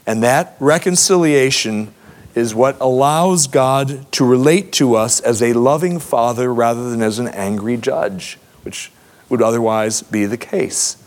And 0.05 0.21
that 0.21 0.57
reconciliation 0.59 1.93
is 2.35 2.55
what 2.55 2.75
allows 2.79 3.47
God 3.47 4.11
to 4.13 4.25
relate 4.25 4.71
to 4.73 4.95
us 4.95 5.19
as 5.19 5.41
a 5.41 5.53
loving 5.53 5.99
father 5.99 6.53
rather 6.53 6.89
than 6.89 7.01
as 7.01 7.19
an 7.19 7.27
angry 7.27 7.77
judge, 7.77 8.39
which 8.63 8.91
would 9.29 9.41
otherwise 9.41 10.01
be 10.01 10.25
the 10.25 10.37
case. 10.37 10.97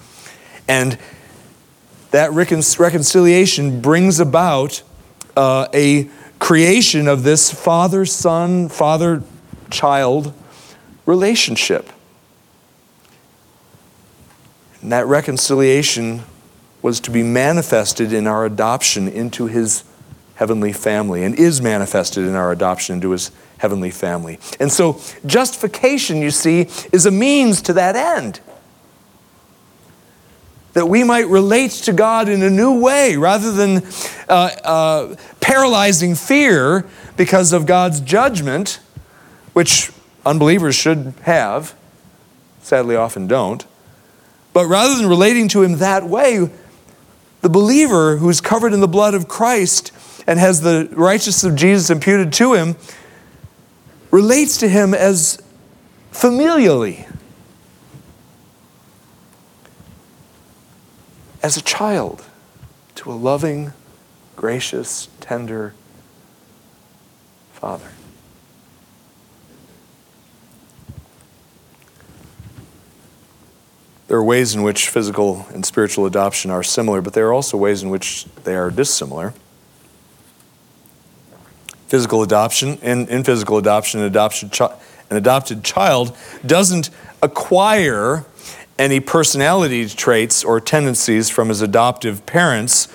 And 0.68 0.98
that 2.10 2.32
recon- 2.32 2.62
reconciliation 2.78 3.80
brings 3.80 4.20
about 4.20 4.82
uh, 5.36 5.68
a 5.74 6.08
creation 6.38 7.08
of 7.08 7.22
this 7.22 7.52
father 7.52 8.04
son, 8.04 8.68
father 8.68 9.22
child 9.70 10.32
relationship. 11.04 11.90
And 14.80 14.92
that 14.92 15.06
reconciliation 15.06 16.22
was 16.82 17.00
to 17.00 17.10
be 17.10 17.22
manifested 17.22 18.12
in 18.12 18.26
our 18.26 18.44
adoption 18.44 19.08
into 19.08 19.46
his 19.46 19.82
heavenly 20.36 20.72
family 20.72 21.24
and 21.24 21.34
is 21.34 21.60
manifested 21.60 22.24
in 22.24 22.34
our 22.34 22.52
adoption 22.52 22.96
into 22.96 23.10
his 23.10 23.32
heavenly 23.58 23.90
family. 23.90 24.38
And 24.60 24.70
so, 24.70 25.00
justification, 25.24 26.18
you 26.18 26.30
see, 26.30 26.68
is 26.92 27.06
a 27.06 27.10
means 27.10 27.62
to 27.62 27.72
that 27.74 27.96
end. 27.96 28.40
That 30.74 30.86
we 30.86 31.04
might 31.04 31.26
relate 31.26 31.70
to 31.72 31.92
God 31.92 32.28
in 32.28 32.42
a 32.42 32.50
new 32.50 32.80
way 32.80 33.16
rather 33.16 33.50
than 33.50 33.82
uh, 34.28 34.50
uh, 34.62 35.16
paralyzing 35.40 36.14
fear 36.14 36.86
because 37.16 37.54
of 37.54 37.64
God's 37.64 38.00
judgment, 38.00 38.78
which 39.54 39.90
unbelievers 40.26 40.74
should 40.74 41.14
have, 41.22 41.74
sadly 42.60 42.94
often 42.94 43.26
don't. 43.26 43.64
But 44.52 44.66
rather 44.66 44.96
than 44.96 45.06
relating 45.06 45.48
to 45.48 45.62
Him 45.62 45.78
that 45.78 46.04
way, 46.04 46.50
the 47.40 47.48
believer 47.48 48.18
who's 48.18 48.42
covered 48.42 48.74
in 48.74 48.80
the 48.80 48.88
blood 48.88 49.14
of 49.14 49.28
Christ 49.28 49.92
and 50.26 50.38
has 50.38 50.60
the 50.60 50.88
righteousness 50.92 51.44
of 51.44 51.56
Jesus 51.56 51.90
imputed 51.90 52.32
to 52.34 52.54
him 52.54 52.76
relates 54.10 54.56
to 54.58 54.68
him 54.68 54.94
as 54.94 55.38
familially, 56.12 57.06
as 61.42 61.56
a 61.56 61.62
child 61.62 62.24
to 62.94 63.12
a 63.12 63.14
loving, 63.14 63.72
gracious, 64.34 65.08
tender 65.20 65.74
Father. 67.52 67.90
There 74.08 74.16
are 74.16 74.24
ways 74.24 74.54
in 74.54 74.62
which 74.62 74.88
physical 74.88 75.46
and 75.52 75.66
spiritual 75.66 76.06
adoption 76.06 76.50
are 76.50 76.62
similar, 76.62 77.02
but 77.02 77.12
there 77.12 77.26
are 77.26 77.32
also 77.32 77.56
ways 77.56 77.82
in 77.82 77.90
which 77.90 78.24
they 78.44 78.54
are 78.54 78.70
dissimilar. 78.70 79.34
Physical 81.88 82.22
adoption, 82.22 82.78
in, 82.82 83.08
in 83.08 83.22
physical 83.22 83.58
adoption, 83.58 84.00
an, 84.00 84.06
adoption 84.06 84.50
chi- 84.50 84.74
an 85.10 85.16
adopted 85.16 85.62
child 85.62 86.16
doesn't 86.44 86.90
acquire 87.22 88.24
any 88.78 89.00
personality 89.00 89.88
traits 89.88 90.44
or 90.44 90.60
tendencies 90.60 91.30
from 91.30 91.48
his 91.48 91.62
adoptive 91.62 92.26
parents 92.26 92.88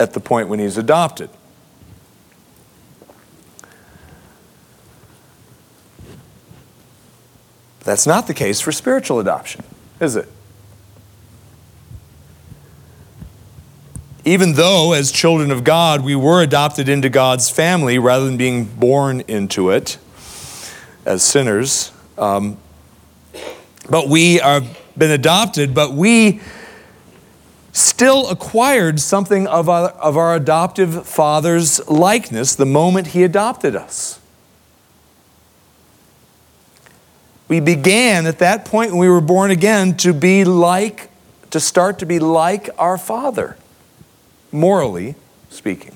at 0.00 0.14
the 0.14 0.20
point 0.20 0.48
when 0.48 0.58
he's 0.58 0.78
adopted. 0.78 1.28
That's 7.80 8.06
not 8.06 8.26
the 8.26 8.34
case 8.34 8.60
for 8.60 8.70
spiritual 8.70 9.18
adoption, 9.18 9.64
is 9.98 10.14
it? 10.14 10.28
Even 14.28 14.52
though, 14.52 14.92
as 14.92 15.10
children 15.10 15.50
of 15.50 15.64
God, 15.64 16.04
we 16.04 16.14
were 16.14 16.42
adopted 16.42 16.86
into 16.86 17.08
God's 17.08 17.48
family 17.48 17.98
rather 17.98 18.26
than 18.26 18.36
being 18.36 18.66
born 18.66 19.22
into 19.22 19.70
it 19.70 19.96
as 21.06 21.22
sinners, 21.22 21.92
um, 22.18 22.58
but 23.88 24.06
we 24.06 24.34
have 24.34 24.78
been 24.98 25.10
adopted, 25.10 25.72
but 25.72 25.94
we 25.94 26.42
still 27.72 28.28
acquired 28.28 29.00
something 29.00 29.46
of 29.46 29.70
our, 29.70 29.88
of 29.92 30.18
our 30.18 30.34
adoptive 30.34 31.06
father's 31.06 31.88
likeness 31.88 32.54
the 32.54 32.66
moment 32.66 33.08
he 33.08 33.24
adopted 33.24 33.74
us. 33.74 34.20
We 37.48 37.60
began 37.60 38.26
at 38.26 38.40
that 38.40 38.66
point 38.66 38.90
when 38.90 39.00
we 39.00 39.08
were 39.08 39.22
born 39.22 39.50
again 39.50 39.96
to 39.98 40.12
be 40.12 40.44
like, 40.44 41.08
to 41.48 41.60
start 41.60 42.00
to 42.00 42.04
be 42.04 42.18
like 42.18 42.68
our 42.76 42.98
father 42.98 43.56
morally 44.52 45.14
speaking. 45.50 45.94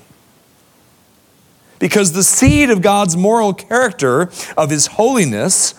Because 1.79 2.13
the 2.13 2.23
seed 2.23 2.69
of 2.69 2.81
God's 2.81 3.17
moral 3.17 3.53
character, 3.53 4.29
of 4.55 4.69
His 4.69 4.87
holiness, 4.87 5.73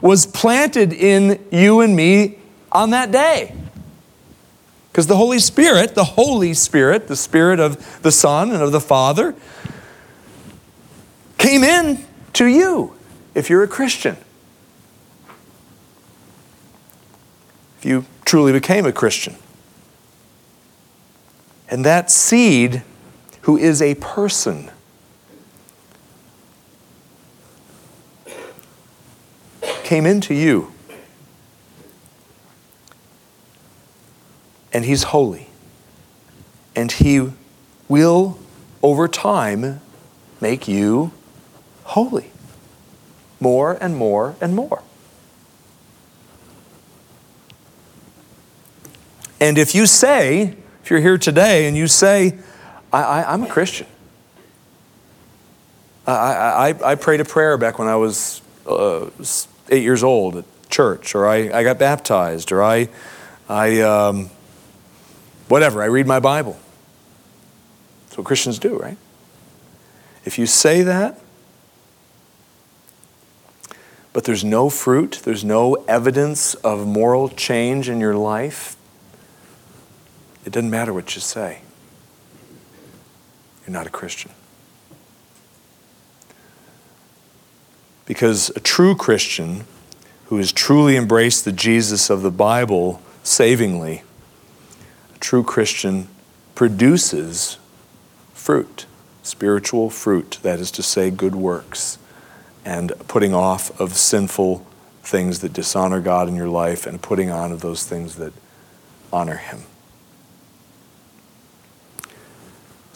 was 0.00 0.26
planted 0.26 0.92
in 0.92 1.44
you 1.50 1.80
and 1.80 1.96
me 1.96 2.38
on 2.70 2.90
that 2.90 3.10
day. 3.10 3.54
Because 4.92 5.06
the 5.06 5.16
Holy 5.16 5.38
Spirit, 5.38 5.94
the 5.94 6.04
Holy 6.04 6.54
Spirit, 6.54 7.08
the 7.08 7.16
Spirit 7.16 7.60
of 7.60 8.02
the 8.02 8.12
Son 8.12 8.50
and 8.50 8.62
of 8.62 8.72
the 8.72 8.80
Father, 8.80 9.34
came 11.36 11.62
in 11.62 12.04
to 12.34 12.46
you 12.46 12.94
if 13.34 13.48
you're 13.48 13.62
a 13.62 13.68
Christian. 13.68 14.16
If 17.78 17.84
you 17.84 18.06
truly 18.24 18.52
became 18.52 18.86
a 18.86 18.92
Christian. 18.92 19.36
And 21.68 21.84
that 21.84 22.10
seed, 22.10 22.82
who 23.42 23.56
is 23.56 23.82
a 23.82 23.94
person, 23.96 24.70
came 29.82 30.06
into 30.06 30.34
you. 30.34 30.72
And 34.72 34.84
he's 34.84 35.04
holy. 35.04 35.48
And 36.76 36.92
he 36.92 37.32
will, 37.88 38.38
over 38.82 39.08
time, 39.08 39.80
make 40.40 40.68
you 40.68 41.12
holy. 41.84 42.30
More 43.40 43.78
and 43.80 43.96
more 43.96 44.36
and 44.40 44.54
more. 44.54 44.82
And 49.40 49.56
if 49.56 49.74
you 49.74 49.86
say, 49.86 50.56
you're 50.90 51.00
here 51.00 51.18
today 51.18 51.66
and 51.66 51.76
you 51.76 51.86
say, 51.86 52.38
I, 52.92 53.34
am 53.34 53.42
a 53.42 53.48
Christian, 53.48 53.86
I, 56.06 56.72
I, 56.72 56.92
I, 56.92 56.94
prayed 56.94 57.20
a 57.20 57.24
prayer 57.24 57.58
back 57.58 57.78
when 57.78 57.86
I 57.86 57.96
was 57.96 58.40
uh, 58.66 59.10
eight 59.68 59.82
years 59.82 60.02
old 60.02 60.36
at 60.36 60.44
church, 60.70 61.14
or 61.14 61.26
I, 61.26 61.50
I 61.50 61.62
got 61.64 61.78
baptized, 61.78 62.50
or 62.50 62.62
I, 62.62 62.88
I 63.48 63.80
um, 63.80 64.30
whatever, 65.48 65.82
I 65.82 65.86
read 65.86 66.06
my 66.06 66.20
Bible. 66.20 66.58
That's 68.06 68.18
what 68.18 68.26
Christians 68.26 68.58
do, 68.58 68.78
right? 68.78 68.96
If 70.24 70.38
you 70.38 70.46
say 70.46 70.82
that, 70.82 71.20
but 74.14 74.24
there's 74.24 74.44
no 74.44 74.70
fruit, 74.70 75.20
there's 75.24 75.44
no 75.44 75.74
evidence 75.86 76.54
of 76.54 76.86
moral 76.86 77.28
change 77.28 77.88
in 77.88 78.00
your 78.00 78.14
life, 78.14 78.76
it 80.48 80.52
doesn't 80.52 80.70
matter 80.70 80.94
what 80.94 81.14
you 81.14 81.20
say. 81.20 81.60
You're 83.66 83.74
not 83.74 83.86
a 83.86 83.90
Christian. 83.90 84.30
Because 88.06 88.48
a 88.56 88.60
true 88.60 88.96
Christian 88.96 89.64
who 90.28 90.38
has 90.38 90.50
truly 90.50 90.96
embraced 90.96 91.44
the 91.44 91.52
Jesus 91.52 92.08
of 92.08 92.22
the 92.22 92.30
Bible 92.30 93.02
savingly, 93.22 94.04
a 95.14 95.18
true 95.18 95.44
Christian 95.44 96.08
produces 96.54 97.58
fruit, 98.32 98.86
spiritual 99.22 99.90
fruit, 99.90 100.38
that 100.40 100.60
is 100.60 100.70
to 100.70 100.82
say, 100.82 101.10
good 101.10 101.34
works, 101.34 101.98
and 102.64 102.90
putting 103.06 103.34
off 103.34 103.78
of 103.78 103.98
sinful 103.98 104.66
things 105.02 105.40
that 105.40 105.52
dishonor 105.52 106.00
God 106.00 106.26
in 106.26 106.36
your 106.36 106.48
life 106.48 106.86
and 106.86 107.02
putting 107.02 107.28
on 107.28 107.52
of 107.52 107.60
those 107.60 107.84
things 107.84 108.16
that 108.16 108.32
honor 109.12 109.36
Him. 109.36 109.64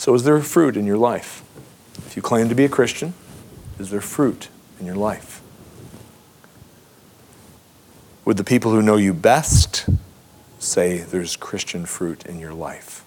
So, 0.02 0.12
is 0.14 0.24
there 0.24 0.40
fruit 0.40 0.76
in 0.76 0.84
your 0.84 0.96
life? 0.96 1.44
If 2.06 2.16
you 2.16 2.22
claim 2.22 2.48
to 2.48 2.56
be 2.56 2.64
a 2.64 2.68
Christian, 2.68 3.14
is 3.78 3.90
there 3.90 4.00
fruit 4.00 4.48
in 4.80 4.86
your 4.86 4.96
life? 4.96 5.40
Would 8.24 8.36
the 8.36 8.42
people 8.42 8.72
who 8.72 8.82
know 8.82 8.96
you 8.96 9.14
best 9.14 9.88
say 10.58 10.98
there's 10.98 11.36
Christian 11.36 11.86
fruit 11.86 12.26
in 12.26 12.40
your 12.40 12.52
life? 12.52 13.04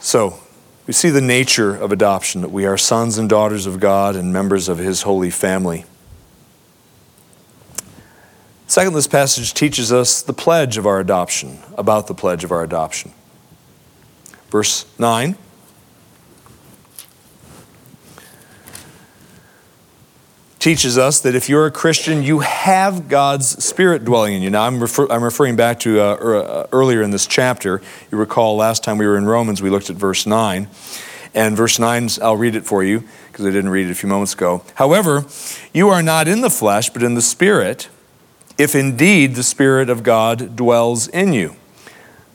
So, 0.00 0.40
we 0.88 0.92
see 0.92 1.10
the 1.10 1.20
nature 1.20 1.76
of 1.76 1.92
adoption 1.92 2.40
that 2.40 2.50
we 2.50 2.66
are 2.66 2.76
sons 2.76 3.18
and 3.18 3.28
daughters 3.28 3.66
of 3.66 3.78
God 3.78 4.16
and 4.16 4.32
members 4.32 4.68
of 4.68 4.78
His 4.78 5.02
holy 5.02 5.30
family. 5.30 5.84
Second, 8.70 8.94
this 8.94 9.08
passage 9.08 9.52
teaches 9.52 9.92
us 9.92 10.22
the 10.22 10.32
pledge 10.32 10.78
of 10.78 10.86
our 10.86 11.00
adoption, 11.00 11.58
about 11.76 12.06
the 12.06 12.14
pledge 12.14 12.44
of 12.44 12.52
our 12.52 12.62
adoption. 12.62 13.10
Verse 14.48 14.86
9. 14.96 15.36
teaches 20.60 20.98
us 20.98 21.20
that 21.20 21.34
if 21.34 21.48
you're 21.48 21.66
a 21.66 21.70
Christian, 21.70 22.22
you 22.22 22.40
have 22.40 23.08
God's 23.08 23.64
Spirit 23.64 24.04
dwelling 24.04 24.34
in 24.34 24.42
you. 24.42 24.50
Now, 24.50 24.66
I'm, 24.66 24.78
refer- 24.78 25.08
I'm 25.10 25.24
referring 25.24 25.56
back 25.56 25.80
to 25.80 26.00
uh, 26.00 26.04
uh, 26.04 26.66
earlier 26.70 27.02
in 27.02 27.10
this 27.10 27.26
chapter. 27.26 27.80
You 28.12 28.18
recall 28.18 28.56
last 28.56 28.84
time 28.84 28.98
we 28.98 29.06
were 29.06 29.16
in 29.16 29.24
Romans, 29.24 29.62
we 29.62 29.70
looked 29.70 29.90
at 29.90 29.96
verse 29.96 30.26
9. 30.26 30.68
And 31.34 31.56
verse 31.56 31.78
9, 31.78 32.10
I'll 32.22 32.36
read 32.36 32.54
it 32.54 32.66
for 32.66 32.84
you 32.84 33.02
because 33.32 33.46
I 33.46 33.50
didn't 33.50 33.70
read 33.70 33.86
it 33.88 33.90
a 33.90 33.94
few 33.94 34.08
moments 34.08 34.34
ago. 34.34 34.62
However, 34.74 35.24
you 35.72 35.88
are 35.88 36.02
not 36.02 36.28
in 36.28 36.42
the 36.42 36.50
flesh, 36.50 36.90
but 36.90 37.02
in 37.02 37.14
the 37.14 37.22
Spirit, 37.22 37.88
if 38.60 38.74
indeed 38.74 39.34
the 39.34 39.42
Spirit 39.42 39.88
of 39.88 40.02
God 40.02 40.54
dwells 40.54 41.08
in 41.08 41.32
you. 41.32 41.56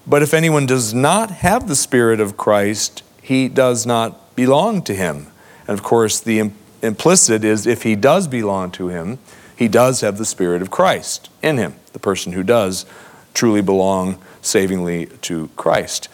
But 0.08 0.24
if 0.24 0.34
anyone 0.34 0.66
does 0.66 0.92
not 0.92 1.30
have 1.30 1.68
the 1.68 1.76
Spirit 1.76 2.20
of 2.20 2.36
Christ, 2.36 3.04
he 3.22 3.48
does 3.48 3.86
not 3.86 4.36
belong 4.36 4.82
to 4.84 4.96
him. 4.96 5.28
And 5.68 5.78
of 5.78 5.84
course, 5.84 6.20
the 6.20 6.52
implicit 6.82 7.44
is 7.44 7.68
if 7.68 7.84
he 7.84 7.96
does 7.96 8.28
belong 8.28 8.72
to 8.72 8.88
him, 8.88 9.20
he 9.56 9.68
does 9.68 10.02
have 10.02 10.18
the 10.18 10.26
Spirit 10.26 10.64
of 10.64 10.72
Christ 10.72 11.30
in 11.44 11.58
him, 11.58 11.76
the 11.94 12.00
person 12.00 12.34
who 12.34 12.42
does 12.42 12.88
truly 13.36 13.62
belong 13.62 14.18
savingly 14.42 15.06
to 15.22 15.50
Christ. 15.56 16.10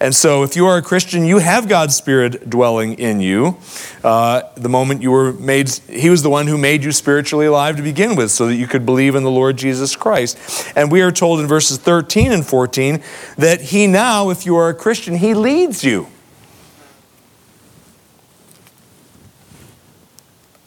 And 0.00 0.14
so, 0.14 0.42
if 0.42 0.56
you 0.56 0.66
are 0.66 0.76
a 0.76 0.82
Christian, 0.82 1.24
you 1.24 1.38
have 1.38 1.68
God's 1.68 1.96
Spirit 1.96 2.50
dwelling 2.50 2.94
in 2.94 3.20
you. 3.20 3.58
Uh, 4.02 4.42
the 4.56 4.68
moment 4.68 5.02
you 5.02 5.10
were 5.10 5.32
made, 5.32 5.68
He 5.88 6.10
was 6.10 6.22
the 6.22 6.30
one 6.30 6.46
who 6.46 6.58
made 6.58 6.82
you 6.82 6.92
spiritually 6.92 7.46
alive 7.46 7.76
to 7.76 7.82
begin 7.82 8.16
with, 8.16 8.30
so 8.30 8.46
that 8.46 8.56
you 8.56 8.66
could 8.66 8.84
believe 8.84 9.14
in 9.14 9.22
the 9.22 9.30
Lord 9.30 9.56
Jesus 9.56 9.94
Christ. 9.94 10.72
And 10.76 10.90
we 10.90 11.00
are 11.00 11.12
told 11.12 11.40
in 11.40 11.46
verses 11.46 11.78
13 11.78 12.32
and 12.32 12.44
14 12.44 13.02
that 13.38 13.60
He 13.60 13.86
now, 13.86 14.30
if 14.30 14.44
you 14.44 14.56
are 14.56 14.68
a 14.68 14.74
Christian, 14.74 15.16
He 15.16 15.32
leads 15.32 15.84
you. 15.84 16.08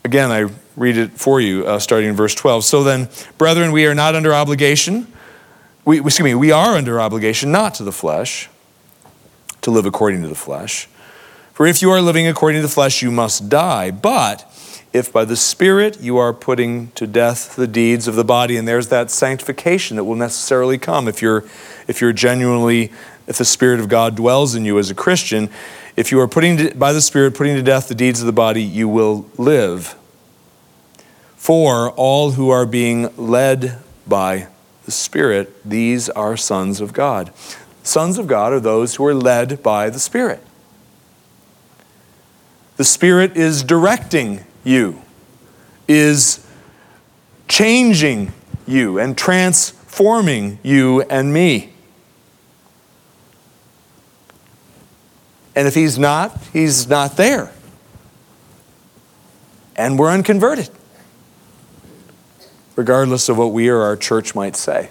Again, 0.05 0.31
I 0.31 0.49
read 0.77 0.95
it 0.95 1.11
for 1.11 1.41
you, 1.41 1.65
uh, 1.65 1.79
starting 1.79 2.07
in 2.07 2.15
verse 2.15 2.33
12. 2.33 2.63
So 2.63 2.81
then, 2.81 3.09
brethren, 3.37 3.73
we 3.73 3.85
are 3.87 3.95
not 3.95 4.15
under 4.15 4.33
obligation. 4.33 5.11
We, 5.83 5.99
excuse 5.99 6.23
me, 6.23 6.33
we 6.33 6.51
are 6.51 6.75
under 6.75 7.01
obligation 7.01 7.51
not 7.51 7.73
to 7.75 7.83
the 7.83 7.91
flesh, 7.91 8.49
to 9.67 9.71
live 9.71 9.85
according 9.85 10.21
to 10.21 10.29
the 10.29 10.33
flesh. 10.35 10.87
For 11.51 11.67
if 11.67 11.81
you 11.81 11.91
are 11.91 11.99
living 11.99 12.25
according 12.25 12.59
to 12.59 12.61
the 12.61 12.73
flesh, 12.73 13.01
you 13.01 13.11
must 13.11 13.49
die. 13.49 13.91
But 13.91 14.49
if 14.93 15.11
by 15.11 15.25
the 15.25 15.35
Spirit 15.35 15.99
you 15.99 16.15
are 16.15 16.31
putting 16.31 16.91
to 16.91 17.05
death 17.05 17.57
the 17.57 17.67
deeds 17.67 18.07
of 18.07 18.15
the 18.15 18.23
body, 18.23 18.55
and 18.55 18.65
there's 18.65 18.87
that 18.87 19.11
sanctification 19.11 19.97
that 19.97 20.05
will 20.05 20.15
necessarily 20.15 20.77
come 20.77 21.09
if 21.09 21.21
you're, 21.21 21.43
if 21.85 21.99
you're 21.99 22.13
genuinely, 22.13 22.93
if 23.27 23.37
the 23.37 23.43
Spirit 23.43 23.81
of 23.81 23.89
God 23.89 24.15
dwells 24.15 24.55
in 24.55 24.63
you 24.63 24.79
as 24.79 24.89
a 24.89 24.95
Christian, 24.95 25.49
if 25.97 26.13
you 26.13 26.19
are 26.21 26.29
putting 26.29 26.55
to, 26.55 26.73
by 26.73 26.93
the 26.93 27.01
Spirit 27.01 27.35
putting 27.35 27.57
to 27.57 27.61
death 27.61 27.89
the 27.89 27.95
deeds 27.95 28.21
of 28.21 28.25
the 28.25 28.31
body, 28.31 28.63
you 28.63 28.87
will 28.87 29.29
live. 29.37 29.97
For 31.35 31.91
all 31.91 32.31
who 32.31 32.51
are 32.51 32.65
being 32.65 33.13
led 33.17 33.79
by 34.07 34.47
the 34.85 34.91
Spirit, 34.91 35.53
these 35.65 36.07
are 36.07 36.37
sons 36.37 36.79
of 36.79 36.93
God. 36.93 37.33
Sons 37.87 38.17
of 38.17 38.27
God 38.27 38.51
are 38.51 38.59
those 38.59 38.95
who 38.95 39.05
are 39.05 39.15
led 39.15 39.63
by 39.63 39.89
the 39.89 39.97
Spirit. 39.97 40.43
The 42.75 42.83
Spirit 42.83 43.37
is 43.37 43.63
directing 43.63 44.43
you, 44.65 45.01
is 45.87 46.45
changing 47.47 48.33
you, 48.67 48.99
and 48.99 49.17
transforming 49.17 50.59
you 50.63 51.03
and 51.03 51.33
me. 51.33 51.71
And 55.55 55.65
if 55.65 55.73
he's 55.73 55.97
not, 55.97 56.37
he's 56.51 56.89
not 56.89 57.15
there. 57.15 57.53
And 59.77 59.97
we're 59.97 60.11
unconverted, 60.11 60.69
regardless 62.75 63.29
of 63.29 63.37
what 63.37 63.53
we 63.53 63.69
or 63.69 63.79
our 63.79 63.95
church 63.95 64.35
might 64.35 64.57
say. 64.57 64.89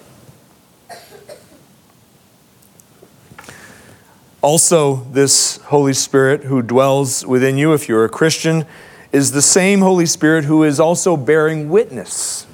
Also, 4.41 4.95
this 5.11 5.57
Holy 5.65 5.93
Spirit 5.93 6.43
who 6.43 6.61
dwells 6.61 7.25
within 7.25 7.57
you, 7.57 7.73
if 7.73 7.89
you're 7.89 8.05
a 8.05 8.09
Christian, 8.09 8.65
is 9.11 9.31
the 9.31 9.41
same 9.41 9.79
Holy 9.79 10.05
Spirit 10.05 10.45
who 10.45 10.63
is 10.63 10.79
also 10.79 11.17
bearing 11.17 11.69
witness 11.69 12.45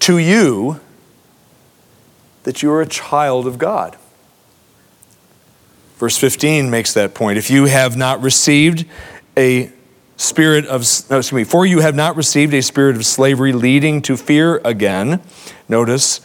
to 0.00 0.18
you 0.18 0.80
that 2.44 2.62
you 2.62 2.70
are 2.70 2.80
a 2.80 2.86
child 2.86 3.46
of 3.46 3.58
God. 3.58 3.96
Verse 5.96 6.16
15 6.16 6.70
makes 6.70 6.92
that 6.94 7.14
point. 7.14 7.38
If 7.38 7.50
you 7.50 7.66
have 7.66 7.96
not 7.96 8.20
received 8.22 8.86
a 9.36 9.72
spirit 10.16 10.66
of, 10.66 10.82
no, 11.10 11.18
excuse 11.18 11.32
me, 11.32 11.44
for 11.44 11.66
you 11.66 11.80
have 11.80 11.94
not 11.94 12.16
received 12.16 12.54
a 12.54 12.62
spirit 12.62 12.96
of 12.96 13.04
slavery 13.04 13.52
leading 13.52 14.02
to 14.02 14.16
fear 14.16 14.60
again. 14.64 15.20
Notice, 15.68 16.20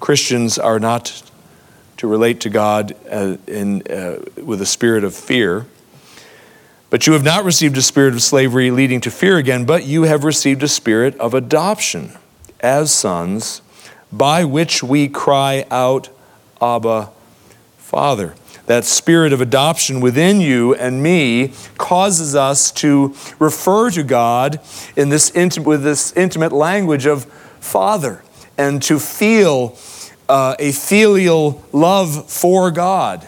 Christians 0.00 0.58
are 0.58 0.78
not 0.78 1.22
to 1.98 2.06
relate 2.06 2.40
to 2.40 2.50
God 2.50 2.94
uh, 3.10 3.36
in, 3.46 3.82
uh, 3.90 4.24
with 4.42 4.60
a 4.60 4.66
spirit 4.66 5.04
of 5.04 5.14
fear. 5.14 5.66
But 6.90 7.06
you 7.06 7.14
have 7.14 7.24
not 7.24 7.44
received 7.44 7.76
a 7.76 7.82
spirit 7.82 8.14
of 8.14 8.22
slavery 8.22 8.70
leading 8.70 9.00
to 9.02 9.10
fear 9.10 9.38
again, 9.38 9.64
but 9.64 9.84
you 9.84 10.02
have 10.02 10.24
received 10.24 10.62
a 10.62 10.68
spirit 10.68 11.16
of 11.16 11.34
adoption 11.34 12.12
as 12.60 12.92
sons, 12.92 13.60
by 14.12 14.44
which 14.44 14.82
we 14.82 15.08
cry 15.08 15.66
out, 15.70 16.08
Abba, 16.60 17.10
Father. 17.76 18.34
That 18.66 18.84
spirit 18.84 19.32
of 19.32 19.40
adoption 19.40 20.00
within 20.00 20.40
you 20.40 20.74
and 20.74 21.02
me 21.02 21.52
causes 21.78 22.34
us 22.34 22.70
to 22.72 23.14
refer 23.38 23.90
to 23.90 24.02
God 24.02 24.60
in 24.96 25.08
this 25.08 25.32
with 25.58 25.84
this 25.84 26.12
intimate 26.12 26.52
language 26.52 27.06
of 27.06 27.24
Father 27.60 28.22
and 28.58 28.82
to 28.82 28.98
feel 28.98 29.76
uh, 30.28 30.56
a 30.58 30.72
filial 30.72 31.64
love 31.72 32.30
for 32.30 32.70
God. 32.70 33.26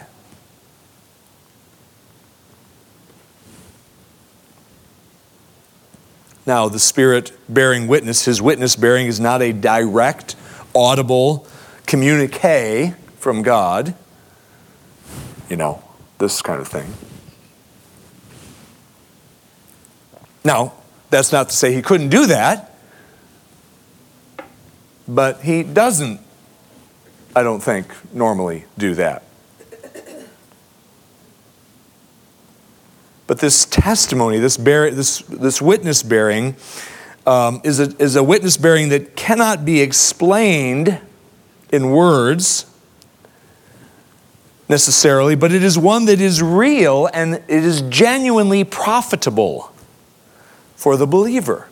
Now, 6.45 6.67
the 6.67 6.79
Spirit 6.79 7.31
bearing 7.47 7.87
witness, 7.87 8.25
his 8.25 8.41
witness 8.41 8.75
bearing 8.75 9.07
is 9.07 9.19
not 9.19 9.41
a 9.41 9.53
direct, 9.53 10.35
audible 10.73 11.47
communique 11.85 12.95
from 13.17 13.43
God 13.43 13.93
you 15.49 15.55
know, 15.55 15.83
this 16.19 16.41
kind 16.41 16.61
of 16.61 16.67
thing. 16.67 16.93
Now, 20.45 20.73
that's 21.09 21.31
not 21.31 21.49
to 21.49 21.55
say 21.55 21.73
he 21.73 21.81
couldn't 21.81 22.09
do 22.09 22.27
that, 22.27 22.75
but 25.07 25.41
he 25.41 25.63
doesn't, 25.63 26.21
I 27.39 27.43
don't 27.43 27.63
think, 27.63 27.87
normally 28.13 28.65
do 28.77 28.95
that. 28.95 29.23
But 33.27 33.39
this 33.39 33.63
testimony, 33.63 34.39
this, 34.39 34.57
bear, 34.57 34.91
this, 34.91 35.19
this 35.19 35.61
witness 35.61 36.03
bearing, 36.03 36.57
um, 37.25 37.61
is, 37.63 37.79
a, 37.79 37.95
is 37.97 38.17
a 38.17 38.23
witness 38.23 38.57
bearing 38.57 38.89
that 38.89 39.15
cannot 39.15 39.63
be 39.63 39.79
explained 39.79 40.99
in 41.71 41.91
words 41.91 42.65
necessarily, 44.67 45.35
but 45.37 45.53
it 45.53 45.63
is 45.63 45.77
one 45.77 46.07
that 46.07 46.19
is 46.19 46.43
real 46.43 47.07
and 47.13 47.35
it 47.35 47.63
is 47.63 47.83
genuinely 47.83 48.65
profitable 48.65 49.71
for 50.75 50.97
the 50.97 51.07
believer, 51.07 51.69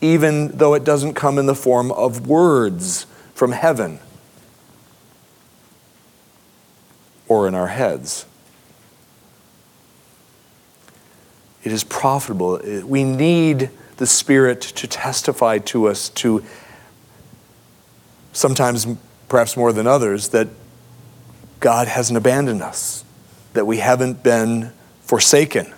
even 0.00 0.56
though 0.56 0.72
it 0.72 0.82
doesn't 0.82 1.12
come 1.12 1.36
in 1.36 1.44
the 1.44 1.54
form 1.54 1.92
of 1.92 2.26
words 2.26 3.04
from 3.34 3.52
heaven 3.52 4.00
or 7.30 7.46
in 7.46 7.54
our 7.54 7.68
heads. 7.68 8.26
It 11.62 11.70
is 11.70 11.84
profitable. 11.84 12.60
We 12.84 13.04
need 13.04 13.70
the 13.98 14.06
Spirit 14.06 14.60
to 14.60 14.88
testify 14.88 15.58
to 15.58 15.86
us, 15.86 16.08
to 16.08 16.42
sometimes, 18.32 18.84
perhaps 19.28 19.56
more 19.56 19.72
than 19.72 19.86
others, 19.86 20.30
that 20.30 20.48
God 21.60 21.86
hasn't 21.86 22.16
abandoned 22.16 22.62
us, 22.62 23.04
that 23.52 23.64
we 23.64 23.76
haven't 23.76 24.24
been 24.24 24.72
forsaken, 25.02 25.72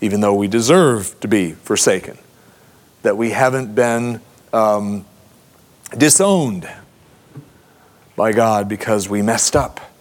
even 0.00 0.22
though 0.22 0.34
we 0.34 0.48
deserve 0.48 1.18
to 1.20 1.28
be 1.28 1.52
forsaken, 1.52 2.18
that 3.02 3.16
we 3.16 3.30
haven't 3.30 3.76
been 3.76 4.20
um, 4.52 5.04
disowned 5.96 6.68
by 8.16 8.32
God 8.32 8.68
because 8.68 9.08
we 9.08 9.22
messed 9.22 9.54
up. 9.54 9.91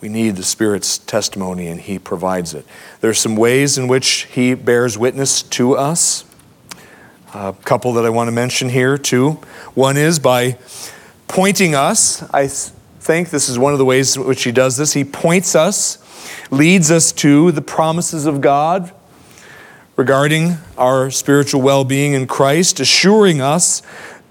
We 0.00 0.08
need 0.08 0.36
the 0.36 0.44
Spirit's 0.44 0.98
testimony, 0.98 1.66
and 1.66 1.80
He 1.80 1.98
provides 1.98 2.54
it. 2.54 2.64
There 3.00 3.10
are 3.10 3.14
some 3.14 3.34
ways 3.34 3.76
in 3.76 3.88
which 3.88 4.28
He 4.30 4.54
bears 4.54 4.96
witness 4.96 5.42
to 5.42 5.76
us. 5.76 6.24
A 7.34 7.52
couple 7.64 7.92
that 7.94 8.06
I 8.06 8.10
want 8.10 8.28
to 8.28 8.32
mention 8.32 8.68
here, 8.68 8.96
too. 8.96 9.32
One 9.74 9.96
is 9.96 10.20
by 10.20 10.56
pointing 11.26 11.74
us. 11.74 12.22
I 12.32 12.46
think 12.46 13.30
this 13.30 13.48
is 13.48 13.58
one 13.58 13.72
of 13.72 13.78
the 13.78 13.84
ways 13.84 14.16
in 14.16 14.24
which 14.24 14.44
He 14.44 14.52
does 14.52 14.76
this. 14.76 14.92
He 14.92 15.02
points 15.02 15.56
us, 15.56 15.98
leads 16.52 16.92
us 16.92 17.10
to 17.12 17.50
the 17.50 17.62
promises 17.62 18.24
of 18.24 18.40
God 18.40 18.92
regarding 19.96 20.58
our 20.76 21.10
spiritual 21.10 21.60
well 21.60 21.82
being 21.82 22.12
in 22.12 22.28
Christ, 22.28 22.78
assuring 22.78 23.40
us 23.40 23.82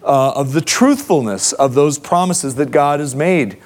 uh, 0.01 0.32
of 0.32 0.53
the 0.53 0.62
truthfulness 0.62 1.51
of 1.51 1.73
those 1.73 1.99
promises 1.99 2.56
that 2.56 2.71
God 2.71 3.01
has 3.01 3.13
made 3.13 3.58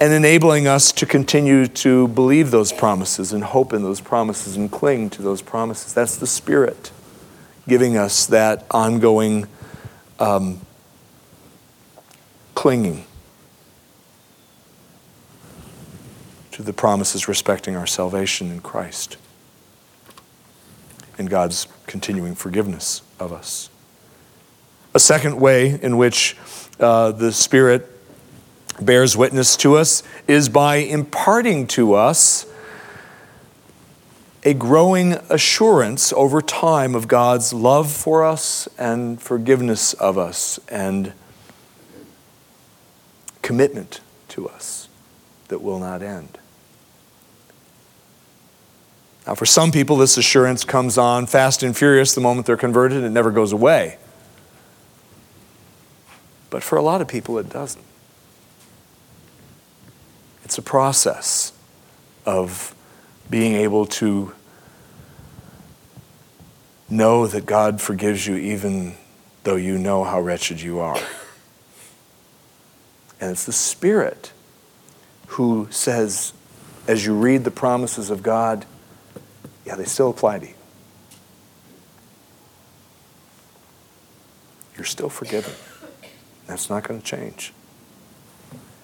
and 0.00 0.12
enabling 0.12 0.66
us 0.66 0.92
to 0.92 1.06
continue 1.06 1.66
to 1.66 2.08
believe 2.08 2.50
those 2.50 2.72
promises 2.72 3.32
and 3.32 3.42
hope 3.42 3.72
in 3.72 3.82
those 3.82 4.00
promises 4.00 4.56
and 4.56 4.70
cling 4.70 5.10
to 5.10 5.22
those 5.22 5.42
promises. 5.42 5.92
That's 5.92 6.16
the 6.16 6.26
Spirit 6.26 6.92
giving 7.66 7.96
us 7.96 8.26
that 8.26 8.64
ongoing 8.70 9.46
um, 10.18 10.60
clinging 12.54 13.04
to 16.52 16.62
the 16.62 16.72
promises 16.72 17.28
respecting 17.28 17.76
our 17.76 17.86
salvation 17.86 18.50
in 18.50 18.60
Christ 18.60 19.16
and 21.18 21.28
God's 21.28 21.68
continuing 21.86 22.34
forgiveness 22.34 23.02
of 23.20 23.32
us. 23.32 23.70
A 24.94 25.00
second 25.00 25.38
way 25.38 25.78
in 25.80 25.96
which 25.96 26.36
uh, 26.80 27.12
the 27.12 27.32
Spirit 27.32 27.97
bears 28.84 29.16
witness 29.16 29.56
to 29.58 29.76
us 29.76 30.02
is 30.26 30.48
by 30.48 30.76
imparting 30.76 31.66
to 31.68 31.94
us 31.94 32.46
a 34.44 34.54
growing 34.54 35.14
assurance 35.28 36.12
over 36.12 36.40
time 36.40 36.94
of 36.94 37.08
God's 37.08 37.52
love 37.52 37.90
for 37.90 38.24
us 38.24 38.68
and 38.78 39.20
forgiveness 39.20 39.92
of 39.94 40.16
us 40.16 40.58
and 40.68 41.12
commitment 43.42 44.00
to 44.28 44.48
us 44.48 44.88
that 45.48 45.60
will 45.60 45.78
not 45.78 46.02
end. 46.02 46.38
Now, 49.26 49.34
for 49.34 49.44
some 49.44 49.72
people, 49.72 49.96
this 49.96 50.16
assurance 50.16 50.64
comes 50.64 50.96
on 50.96 51.26
fast 51.26 51.62
and 51.62 51.76
furious 51.76 52.14
the 52.14 52.20
moment 52.20 52.46
they're 52.46 52.56
converted, 52.56 53.04
it 53.04 53.10
never 53.10 53.30
goes 53.30 53.52
away. 53.52 53.98
But 56.48 56.62
for 56.62 56.76
a 56.76 56.82
lot 56.82 57.02
of 57.02 57.08
people, 57.08 57.38
it 57.38 57.50
doesn't. 57.50 57.84
It's 60.48 60.56
a 60.56 60.62
process 60.62 61.52
of 62.24 62.74
being 63.28 63.52
able 63.52 63.84
to 63.84 64.32
know 66.88 67.26
that 67.26 67.44
God 67.44 67.82
forgives 67.82 68.26
you 68.26 68.34
even 68.36 68.94
though 69.44 69.56
you 69.56 69.76
know 69.76 70.04
how 70.04 70.22
wretched 70.22 70.62
you 70.62 70.78
are. 70.78 70.98
And 73.20 73.30
it's 73.30 73.44
the 73.44 73.52
Spirit 73.52 74.32
who 75.26 75.68
says, 75.70 76.32
as 76.86 77.04
you 77.04 77.12
read 77.12 77.44
the 77.44 77.50
promises 77.50 78.08
of 78.08 78.22
God, 78.22 78.64
yeah, 79.66 79.74
they 79.74 79.84
still 79.84 80.08
apply 80.08 80.38
to 80.38 80.46
you. 80.46 80.54
You're 84.76 84.86
still 84.86 85.10
forgiven. 85.10 85.52
That's 86.46 86.70
not 86.70 86.88
going 86.88 87.02
to 87.02 87.06
change. 87.06 87.52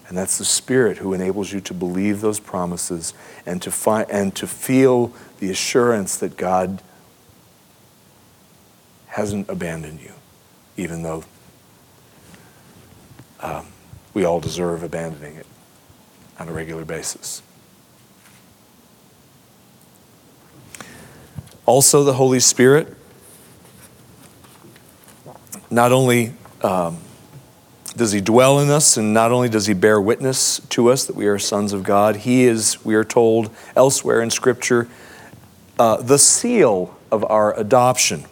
And 0.07 0.17
that's 0.17 0.37
the 0.37 0.45
Spirit 0.45 0.97
who 0.97 1.13
enables 1.13 1.51
you 1.51 1.59
to 1.61 1.73
believe 1.73 2.21
those 2.21 2.39
promises 2.39 3.13
and 3.45 3.61
to, 3.63 3.71
find, 3.71 4.09
and 4.09 4.35
to 4.35 4.45
feel 4.45 5.11
the 5.39 5.49
assurance 5.49 6.17
that 6.17 6.37
God 6.37 6.81
hasn't 9.07 9.49
abandoned 9.49 10.01
you, 10.01 10.11
even 10.77 11.01
though 11.01 11.23
um, 13.39 13.67
we 14.13 14.25
all 14.25 14.39
deserve 14.39 14.83
abandoning 14.83 15.37
it 15.37 15.47
on 16.37 16.49
a 16.49 16.51
regular 16.51 16.85
basis. 16.85 17.41
Also, 21.65 22.03
the 22.03 22.13
Holy 22.13 22.39
Spirit 22.39 22.95
not 25.71 25.91
only 25.91 26.33
um, 26.61 26.99
does 27.95 28.11
he 28.11 28.21
dwell 28.21 28.59
in 28.59 28.69
us, 28.69 28.97
and 28.97 29.13
not 29.13 29.31
only 29.31 29.49
does 29.49 29.67
he 29.67 29.73
bear 29.73 29.99
witness 30.01 30.59
to 30.69 30.91
us 30.91 31.05
that 31.05 31.15
we 31.15 31.27
are 31.27 31.39
sons 31.39 31.73
of 31.73 31.83
God, 31.83 32.17
he 32.17 32.43
is, 32.43 32.83
we 32.83 32.95
are 32.95 33.03
told 33.03 33.49
elsewhere 33.75 34.21
in 34.21 34.29
Scripture, 34.29 34.87
uh, 35.79 35.97
the 36.01 36.17
seal 36.17 36.95
of 37.11 37.23
our 37.25 37.57
adoption. 37.57 38.25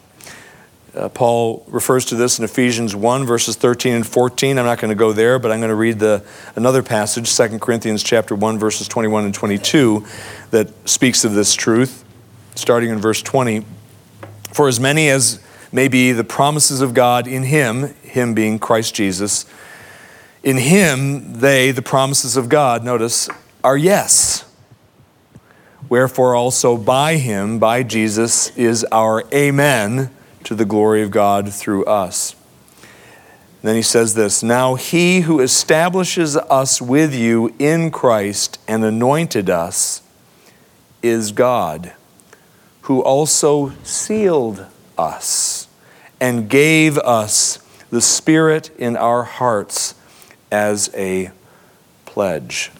Uh, 0.94 1.08
Paul 1.08 1.64
refers 1.66 2.04
to 2.06 2.14
this 2.14 2.38
in 2.38 2.44
Ephesians 2.44 2.94
1, 2.94 3.26
verses 3.26 3.56
13 3.56 3.94
and 3.94 4.06
14. 4.06 4.58
I'm 4.58 4.64
not 4.64 4.78
going 4.78 4.90
to 4.90 4.94
go 4.94 5.12
there, 5.12 5.38
but 5.40 5.50
I'm 5.50 5.58
going 5.58 5.70
to 5.70 5.74
read 5.74 5.98
the, 5.98 6.24
another 6.54 6.82
passage, 6.82 7.34
2 7.36 7.58
Corinthians 7.58 8.02
chapter 8.02 8.34
1, 8.34 8.58
verses 8.58 8.86
21 8.86 9.24
and 9.24 9.34
22, 9.34 10.06
that 10.50 10.88
speaks 10.88 11.24
of 11.24 11.34
this 11.34 11.54
truth, 11.54 12.04
starting 12.54 12.90
in 12.90 12.98
verse 12.98 13.22
20. 13.22 13.64
For 14.52 14.68
as 14.68 14.78
many 14.78 15.08
as 15.08 15.43
may 15.74 15.88
be 15.88 16.12
the 16.12 16.22
promises 16.22 16.80
of 16.80 16.94
God 16.94 17.26
in 17.26 17.42
him, 17.42 17.92
him 18.04 18.32
being 18.32 18.60
Christ 18.60 18.94
Jesus. 18.94 19.44
In 20.44 20.56
him, 20.56 21.40
they, 21.40 21.72
the 21.72 21.82
promises 21.82 22.36
of 22.36 22.48
God, 22.48 22.84
notice, 22.84 23.28
are 23.64 23.76
yes. 23.76 24.44
Wherefore 25.88 26.36
also 26.36 26.76
by 26.76 27.16
him, 27.16 27.58
by 27.58 27.82
Jesus, 27.82 28.56
is 28.56 28.86
our 28.92 29.24
amen 29.34 30.10
to 30.44 30.54
the 30.54 30.64
glory 30.64 31.02
of 31.02 31.10
God 31.10 31.52
through 31.52 31.84
us. 31.86 32.36
Then 33.62 33.74
he 33.74 33.82
says 33.82 34.14
this 34.14 34.44
Now 34.44 34.76
he 34.76 35.22
who 35.22 35.40
establishes 35.40 36.36
us 36.36 36.80
with 36.80 37.12
you 37.12 37.52
in 37.58 37.90
Christ 37.90 38.60
and 38.68 38.84
anointed 38.84 39.50
us 39.50 40.02
is 41.02 41.32
God, 41.32 41.94
who 42.82 43.02
also 43.02 43.72
sealed 43.82 44.66
us 44.96 45.53
and 46.24 46.48
gave 46.48 46.96
us 47.00 47.58
the 47.90 48.00
Spirit 48.00 48.70
in 48.78 48.96
our 48.96 49.24
hearts 49.24 49.94
as 50.50 50.88
a 50.94 51.30
pledge. 52.06 52.70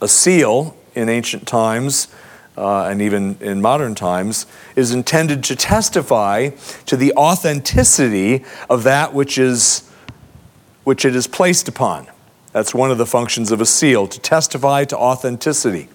A 0.00 0.08
seal 0.08 0.76
in 0.96 1.08
ancient 1.08 1.46
times, 1.46 2.08
uh, 2.56 2.86
and 2.86 3.00
even 3.00 3.36
in 3.40 3.62
modern 3.62 3.94
times, 3.94 4.44
is 4.74 4.90
intended 4.90 5.44
to 5.44 5.54
testify 5.54 6.48
to 6.86 6.96
the 6.96 7.12
authenticity 7.12 8.44
of 8.68 8.82
that 8.82 9.14
which, 9.14 9.38
is, 9.38 9.88
which 10.82 11.04
it 11.04 11.14
is 11.14 11.28
placed 11.28 11.68
upon. 11.68 12.08
That's 12.50 12.74
one 12.74 12.90
of 12.90 12.98
the 12.98 13.06
functions 13.06 13.52
of 13.52 13.60
a 13.60 13.66
seal, 13.66 14.08
to 14.08 14.18
testify 14.18 14.84
to 14.86 14.98
authenticity. 14.98 15.88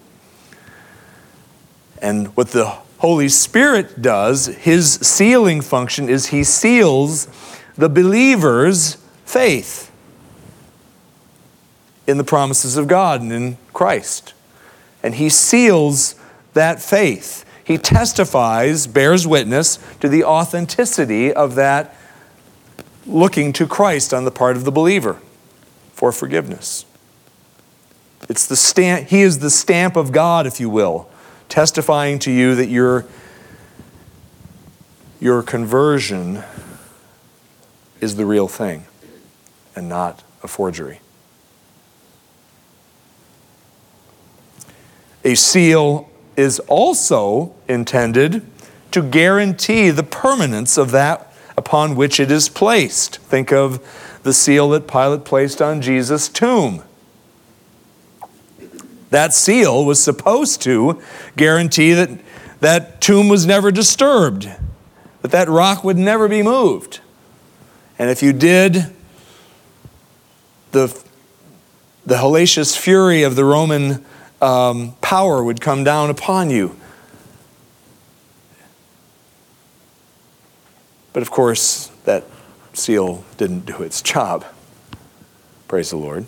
And 2.00 2.34
what 2.38 2.48
the 2.48 2.78
Holy 3.04 3.28
Spirit 3.28 4.00
does, 4.00 4.46
his 4.46 4.94
sealing 4.94 5.60
function 5.60 6.08
is 6.08 6.28
he 6.28 6.42
seals 6.42 7.28
the 7.76 7.90
believer's 7.90 8.96
faith. 9.26 9.92
in 12.06 12.16
the 12.16 12.24
promises 12.24 12.78
of 12.78 12.88
God 12.88 13.20
and 13.20 13.30
in 13.30 13.58
Christ. 13.74 14.32
And 15.02 15.16
he 15.16 15.28
seals 15.28 16.14
that 16.54 16.80
faith. 16.80 17.44
He 17.62 17.76
testifies, 17.76 18.86
bears 18.86 19.26
witness 19.26 19.78
to 20.00 20.08
the 20.08 20.24
authenticity 20.24 21.30
of 21.30 21.56
that 21.56 21.94
looking 23.06 23.52
to 23.52 23.66
Christ 23.66 24.14
on 24.14 24.24
the 24.24 24.30
part 24.30 24.56
of 24.56 24.64
the 24.64 24.72
believer 24.72 25.20
for 25.92 26.10
forgiveness. 26.10 26.86
It's 28.30 28.46
the 28.46 28.56
stamp, 28.56 29.08
he 29.08 29.20
is 29.20 29.40
the 29.40 29.50
stamp 29.50 29.94
of 29.94 30.10
God, 30.10 30.46
if 30.46 30.58
you 30.58 30.70
will, 30.70 31.10
testifying 31.54 32.18
to 32.18 32.32
you 32.32 32.56
that 32.56 32.66
your, 32.66 33.06
your 35.20 35.40
conversion 35.40 36.42
is 38.00 38.16
the 38.16 38.26
real 38.26 38.48
thing 38.48 38.84
and 39.76 39.88
not 39.88 40.24
a 40.42 40.48
forgery. 40.48 40.98
A 45.22 45.36
seal 45.36 46.10
is 46.36 46.58
also 46.58 47.54
intended 47.68 48.44
to 48.90 49.00
guarantee 49.00 49.90
the 49.90 50.02
permanence 50.02 50.76
of 50.76 50.90
that 50.90 51.32
upon 51.56 51.94
which 51.94 52.18
it 52.18 52.32
is 52.32 52.48
placed. 52.48 53.18
Think 53.18 53.52
of 53.52 53.80
the 54.24 54.32
seal 54.32 54.70
that 54.70 54.88
Pilate 54.88 55.24
placed 55.24 55.62
on 55.62 55.80
Jesus' 55.80 56.28
tomb. 56.28 56.82
That 59.14 59.32
seal 59.32 59.84
was 59.84 60.02
supposed 60.02 60.60
to 60.62 61.00
guarantee 61.36 61.92
that 61.92 62.10
that 62.58 63.00
tomb 63.00 63.28
was 63.28 63.46
never 63.46 63.70
disturbed, 63.70 64.50
that 65.22 65.30
that 65.30 65.48
rock 65.48 65.84
would 65.84 65.96
never 65.96 66.26
be 66.26 66.42
moved. 66.42 66.98
And 67.96 68.10
if 68.10 68.24
you 68.24 68.32
did, 68.32 68.92
the, 70.72 71.00
the 72.04 72.16
hellacious 72.16 72.76
fury 72.76 73.22
of 73.22 73.36
the 73.36 73.44
Roman 73.44 74.04
um, 74.42 74.96
power 75.00 75.44
would 75.44 75.60
come 75.60 75.84
down 75.84 76.10
upon 76.10 76.50
you. 76.50 76.76
But 81.12 81.22
of 81.22 81.30
course, 81.30 81.86
that 82.04 82.24
seal 82.72 83.24
didn't 83.36 83.64
do 83.64 83.80
its 83.84 84.02
job. 84.02 84.44
Praise 85.68 85.90
the 85.90 85.98
Lord. 85.98 86.26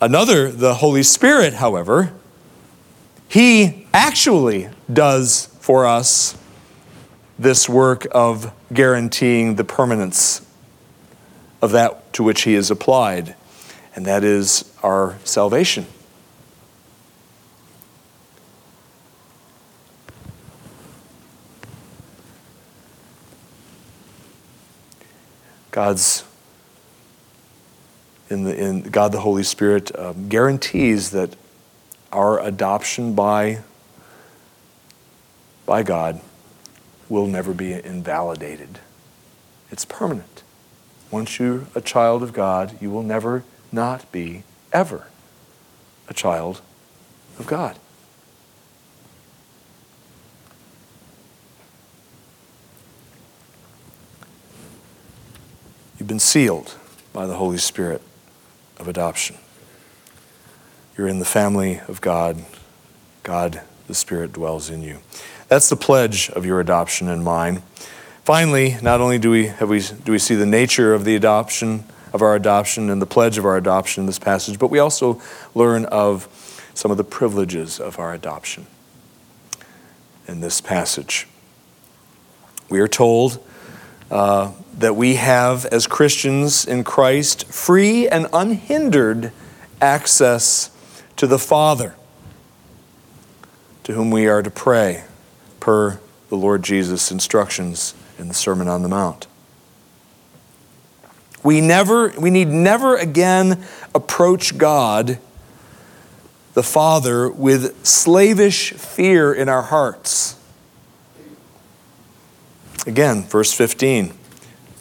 Another, 0.00 0.50
the 0.50 0.74
Holy 0.74 1.02
Spirit, 1.02 1.54
however, 1.54 2.12
he 3.26 3.86
actually 3.92 4.68
does 4.92 5.46
for 5.60 5.86
us 5.86 6.38
this 7.36 7.68
work 7.68 8.06
of 8.12 8.52
guaranteeing 8.72 9.56
the 9.56 9.64
permanence 9.64 10.46
of 11.60 11.72
that 11.72 12.12
to 12.12 12.22
which 12.22 12.42
he 12.42 12.54
is 12.54 12.70
applied, 12.70 13.34
and 13.96 14.06
that 14.06 14.22
is 14.22 14.72
our 14.84 15.18
salvation. 15.24 15.86
God's 25.72 26.24
in 28.30 28.44
the 28.44 28.56
in 28.56 28.82
God 28.82 29.12
the 29.12 29.20
Holy 29.20 29.42
Spirit 29.42 29.96
um, 29.98 30.28
guarantees 30.28 31.10
that 31.10 31.34
our 32.12 32.40
adoption 32.40 33.14
by 33.14 33.60
by 35.66 35.82
God 35.82 36.20
will 37.08 37.26
never 37.26 37.54
be 37.54 37.72
invalidated. 37.72 38.80
It's 39.70 39.84
permanent. 39.84 40.42
Once 41.10 41.38
you're 41.38 41.66
a 41.74 41.80
child 41.80 42.22
of 42.22 42.32
God, 42.32 42.80
you 42.80 42.90
will 42.90 43.02
never 43.02 43.44
not 43.72 44.10
be 44.12 44.44
ever 44.72 45.08
a 46.08 46.14
child 46.14 46.60
of 47.38 47.46
God. 47.46 47.78
You've 55.98 56.08
been 56.08 56.20
sealed 56.20 56.76
by 57.12 57.26
the 57.26 57.34
Holy 57.34 57.58
Spirit 57.58 58.00
of 58.78 58.88
adoption. 58.88 59.36
You're 60.96 61.08
in 61.08 61.18
the 61.18 61.24
family 61.24 61.80
of 61.88 62.00
God. 62.00 62.44
God, 63.22 63.62
the 63.86 63.94
Spirit, 63.94 64.32
dwells 64.32 64.70
in 64.70 64.82
you. 64.82 64.98
That's 65.48 65.68
the 65.68 65.76
pledge 65.76 66.30
of 66.30 66.44
your 66.44 66.60
adoption 66.60 67.08
and 67.08 67.24
mine. 67.24 67.62
Finally, 68.24 68.76
not 68.82 69.00
only 69.00 69.18
do 69.18 69.30
we, 69.30 69.46
have 69.46 69.68
we, 69.68 69.80
do 69.80 70.12
we 70.12 70.18
see 70.18 70.34
the 70.34 70.44
nature 70.44 70.92
of 70.92 71.04
the 71.04 71.14
adoption, 71.14 71.84
of 72.12 72.20
our 72.20 72.34
adoption, 72.34 72.90
and 72.90 73.00
the 73.00 73.06
pledge 73.06 73.38
of 73.38 73.46
our 73.46 73.56
adoption 73.56 74.02
in 74.02 74.06
this 74.06 74.18
passage, 74.18 74.58
but 74.58 74.70
we 74.70 74.78
also 74.78 75.20
learn 75.54 75.84
of 75.86 76.28
some 76.74 76.90
of 76.90 76.96
the 76.96 77.04
privileges 77.04 77.80
of 77.80 77.98
our 77.98 78.12
adoption 78.12 78.66
in 80.26 80.40
this 80.40 80.60
passage. 80.60 81.26
We 82.68 82.80
are 82.80 82.88
told 82.88 83.42
uh, 84.10 84.52
that 84.78 84.96
we 84.96 85.16
have, 85.16 85.66
as 85.66 85.86
Christians 85.86 86.64
in 86.64 86.84
Christ, 86.84 87.46
free 87.46 88.08
and 88.08 88.26
unhindered 88.32 89.32
access 89.80 90.70
to 91.16 91.26
the 91.26 91.38
Father, 91.38 91.94
to 93.84 93.92
whom 93.92 94.10
we 94.10 94.26
are 94.26 94.42
to 94.42 94.50
pray 94.50 95.04
per 95.60 96.00
the 96.28 96.36
Lord 96.36 96.62
Jesus' 96.62 97.10
instructions 97.10 97.94
in 98.18 98.28
the 98.28 98.34
Sermon 98.34 98.68
on 98.68 98.82
the 98.82 98.88
Mount. 98.88 99.26
We 101.42 101.60
never 101.60 102.08
we 102.18 102.30
need 102.30 102.48
never 102.48 102.96
again 102.96 103.64
approach 103.94 104.58
God 104.58 105.18
the 106.54 106.62
Father 106.62 107.30
with 107.30 107.86
slavish 107.86 108.72
fear 108.72 109.32
in 109.32 109.48
our 109.48 109.62
hearts. 109.62 110.37
Again, 112.86 113.22
verse 113.24 113.52
15. 113.52 114.14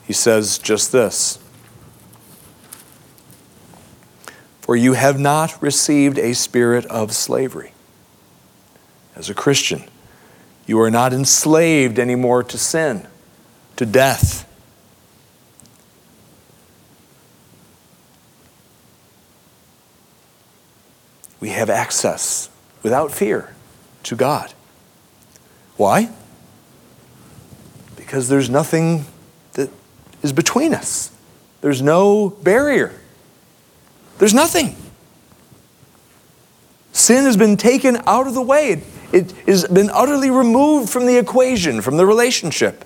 He 0.06 0.14
says 0.14 0.58
just 0.58 0.92
this 0.92 1.40
For 4.62 4.76
you 4.76 4.94
have 4.94 5.20
not 5.20 5.62
received 5.62 6.18
a 6.18 6.34
spirit 6.34 6.86
of 6.86 7.14
slavery. 7.14 7.74
As 9.16 9.30
a 9.30 9.34
Christian, 9.34 9.84
you 10.66 10.80
are 10.82 10.92
not 10.92 11.14
enslaved 11.14 11.98
anymore 11.98 12.44
to 12.44 12.58
sin, 12.58 13.08
to 13.78 13.86
death. 13.86 14.44
We 21.40 21.50
have 21.50 21.70
access 21.70 22.50
without 22.84 23.12
fear 23.12 23.54
to 24.04 24.16
God. 24.16 24.54
Why? 25.78 26.10
Because 28.08 28.30
there's 28.30 28.50
nothing 28.50 29.04
that 29.56 29.70
is 30.24 30.32
between 30.32 30.74
us, 30.74 31.12
there's 31.60 31.82
no 31.82 32.30
barrier, 32.30 32.94
there's 34.18 34.34
nothing. 34.34 34.78
Sin 36.94 37.26
has 37.26 37.36
been 37.36 37.58
taken 37.58 37.98
out 38.08 38.26
of 38.26 38.34
the 38.34 38.42
way. 38.42 38.72
It, 38.72 38.84
it 39.12 39.32
has 39.46 39.68
been 39.68 39.90
utterly 39.90 40.32
removed 40.32 40.90
from 40.90 41.06
the 41.06 41.18
equation, 41.18 41.82
from 41.82 41.98
the 41.98 42.06
relationship. 42.06 42.86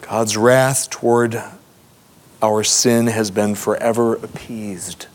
God's 0.00 0.34
wrath 0.38 0.88
toward 0.88 1.42
our 2.40 2.64
sin 2.64 3.06
has 3.08 3.30
been 3.30 3.54
forever 3.54 4.14
appeased. 4.14 5.08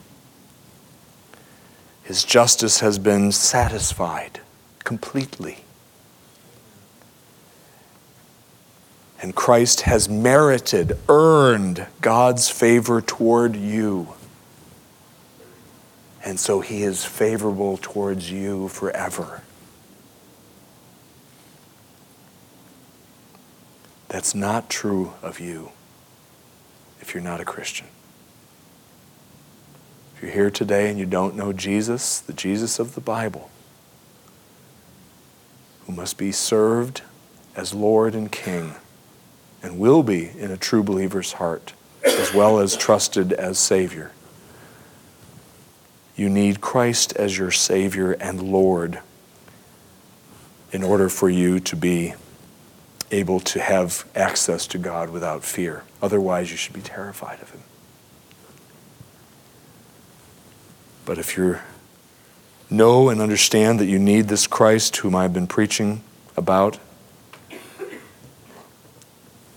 His 2.06 2.24
justice 2.24 2.82
has 2.82 2.99
been 2.99 3.32
satisfied 3.32 4.39
completely. 4.84 5.64
And 9.20 9.34
Christ 9.34 9.82
has 9.82 10.08
merited, 10.08 10.99
earned 11.10 11.88
God's 12.01 12.47
favor 12.47 13.01
toward 13.01 13.56
you. 13.56 14.10
And 16.24 16.39
so 16.39 16.62
he 16.62 16.84
is 16.84 17.03
favorable 17.03 17.80
towards 17.82 18.30
you 18.30 18.68
forever. 18.68 19.41
That's 24.10 24.36
not 24.36 24.70
true 24.70 25.14
of 25.24 25.39
you 25.39 25.72
if 27.01 27.16
you're 27.16 27.24
not 27.24 27.41
a 27.41 27.45
Christian. 27.45 27.88
You're 30.26 30.34
here 30.34 30.49
today 30.49 30.89
and 30.89 30.97
you 30.97 31.05
don't 31.05 31.36
know 31.36 31.53
Jesus, 31.53 32.19
the 32.19 32.34
Jesus 32.34 32.80
of 32.80 32.95
the 32.95 32.99
Bible, 32.99 33.51
who 35.86 35.93
must 35.93 36.17
be 36.17 36.32
served 36.32 37.03
as 37.55 37.76
Lord 37.76 38.15
and 38.15 38.32
King, 38.32 38.73
and 39.61 39.78
will 39.78 40.01
be 40.01 40.32
in 40.36 40.49
a 40.49 40.57
true 40.57 40.82
believer's 40.82 41.34
heart, 41.34 41.73
as 42.03 42.34
well 42.34 42.57
as 42.57 42.76
trusted 42.76 43.34
as 43.34 43.59
Savior. 43.59 44.13
You 46.15 46.28
need 46.28 46.59
Christ 46.59 47.15
as 47.17 47.38
your 47.38 47.51
Savior 47.51 48.13
and 48.13 48.41
Lord 48.41 49.01
in 50.71 50.82
order 50.82 51.07
for 51.07 51.30
you 51.30 51.59
to 51.59 51.76
be 51.76 52.15
able 53.11 53.41
to 53.41 53.61
have 53.61 54.05
access 54.15 54.65
to 54.67 54.80
God 54.80 55.11
without 55.11 55.43
fear. 55.43 55.84
Otherwise, 56.01 56.49
you 56.49 56.57
should 56.57 56.73
be 56.73 56.82
terrified 56.82 57.43
of 57.43 57.51
Him. 57.51 57.61
But 61.06 61.20
if 61.20 61.38
you 61.38 61.60
know 62.70 63.10
and 63.10 63.22
understand 63.22 63.80
that 63.80 63.86
you 63.86 63.99
need 63.99 64.28
this 64.28 64.47
Christ 64.47 64.97
whom 64.97 65.16
I've 65.16 65.34
been 65.34 65.47
preaching 65.47 66.01
about, 66.36 66.80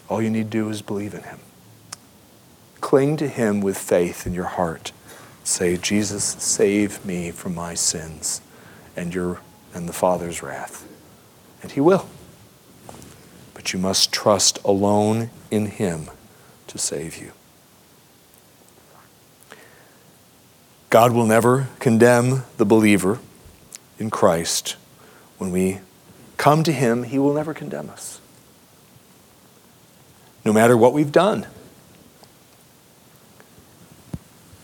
all 0.09 0.23
you 0.23 0.31
need 0.31 0.45
to 0.45 0.59
do 0.59 0.69
is 0.69 0.83
believe 0.83 1.15
in 1.15 1.23
Him. 1.23 1.39
Cling 2.81 3.17
to 3.19 3.29
Him 3.29 3.61
with 3.61 3.77
faith 3.77 4.27
in 4.27 4.35
your 4.35 4.45
heart. 4.45 4.93
Say, 5.43 5.77
Jesus, 5.77 6.25
save 6.25 7.05
me 7.05 7.31
from 7.31 7.55
my 7.55 7.75
sins 7.75 8.43
and, 8.95 9.15
your, 9.15 9.41
and 9.75 9.89
the 9.89 9.93
Father's 9.93 10.43
wrath. 10.43 10.87
And 11.63 11.73
He 11.73 11.81
will. 11.81 12.09
But 13.55 13.73
you 13.73 13.79
must 13.79 14.13
trust 14.13 14.59
alone 14.65 15.31
in 15.51 15.67
Him 15.67 16.11
to 16.69 16.79
save 16.79 17.17
you. 17.17 17.33
God 20.91 21.13
will 21.13 21.27
never 21.27 21.69
condemn 21.81 22.45
the 22.57 22.65
believer 22.65 23.19
in 23.99 24.11
Christ. 24.11 24.77
When 25.37 25.51
we 25.51 25.81
come 26.37 26.63
to 26.63 26.73
Him, 26.73 27.03
He 27.03 27.19
will 27.19 27.35
never 27.35 27.53
condemn 27.53 27.91
us. 27.91 28.21
No 30.45 30.53
matter 30.53 30.77
what 30.77 30.95
we've 30.95 31.13
done, 31.13 31.47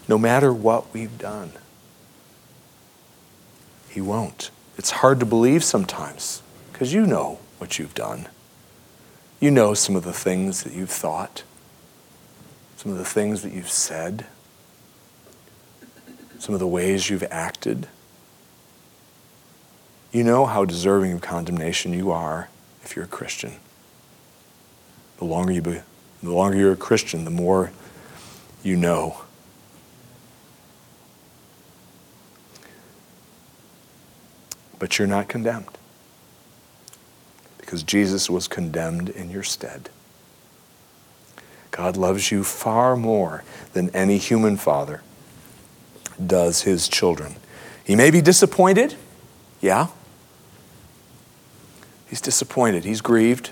no 0.09 0.17
matter 0.17 0.53
what 0.53 0.93
we've 0.95 1.19
done, 1.19 1.53
He 3.91 4.01
won't. 4.01 4.51
It's 4.79 4.91
hard 4.91 5.21
to 5.21 5.27
believe 5.27 5.63
sometimes 5.63 6.43
because 6.73 6.93
you 6.93 7.07
know 7.07 7.39
what 7.59 7.79
you've 7.79 7.95
done. 7.95 8.29
You 9.41 9.51
know 9.51 9.75
some 9.75 9.95
of 9.95 10.05
the 10.05 10.13
things 10.13 10.63
that 10.63 10.73
you've 10.73 10.91
thought, 10.91 11.43
some 12.79 12.91
of 12.93 12.99
the 12.99 13.05
things 13.05 13.43
that 13.43 13.53
you've 13.53 13.71
said 13.71 14.27
some 16.45 16.53
of 16.53 16.61
the 16.61 16.67
ways 16.67 17.09
you've 17.09 17.25
acted. 17.31 17.89
You 20.13 20.23
know 20.23 20.45
how 20.45 20.67
deserving 20.67 21.13
of 21.13 21.23
condemnation 21.23 21.95
you 21.95 22.11
are 22.11 22.51
if 22.83 22.95
you're 22.95 23.07
a 23.07 23.09
Christian. 23.09 23.55
The 25.17 25.25
longer, 25.25 25.53
you 25.55 25.63
be, 25.63 25.81
the 26.23 26.31
longer 26.31 26.59
you're 26.59 26.73
a 26.73 26.77
Christian, 26.77 27.25
the 27.25 27.31
more 27.31 27.73
you 28.63 28.77
know. 28.77 29.23
But 34.79 34.99
you're 34.99 35.09
not 35.09 35.29
condemned 35.29 35.79
because 37.57 37.83
Jesus 37.83 38.29
was 38.29 38.49
condemned 38.49 39.09
in 39.09 39.31
your 39.31 39.45
stead. 39.45 39.89
God 41.71 41.97
loves 41.97 42.31
you 42.31 42.45
far 42.45 42.97
more 42.97 43.45
than 43.73 43.89
any 43.97 44.19
human 44.19 44.59
father 44.59 45.01
does 46.25 46.63
his 46.63 46.89
children. 46.89 47.37
He 47.85 47.97
may 47.97 48.11
be 48.11 48.21
disappointed, 48.21 48.97
yeah. 49.61 49.89
He's 52.09 52.21
disappointed, 52.21 52.85
he's 52.85 53.01
grieved. 53.01 53.51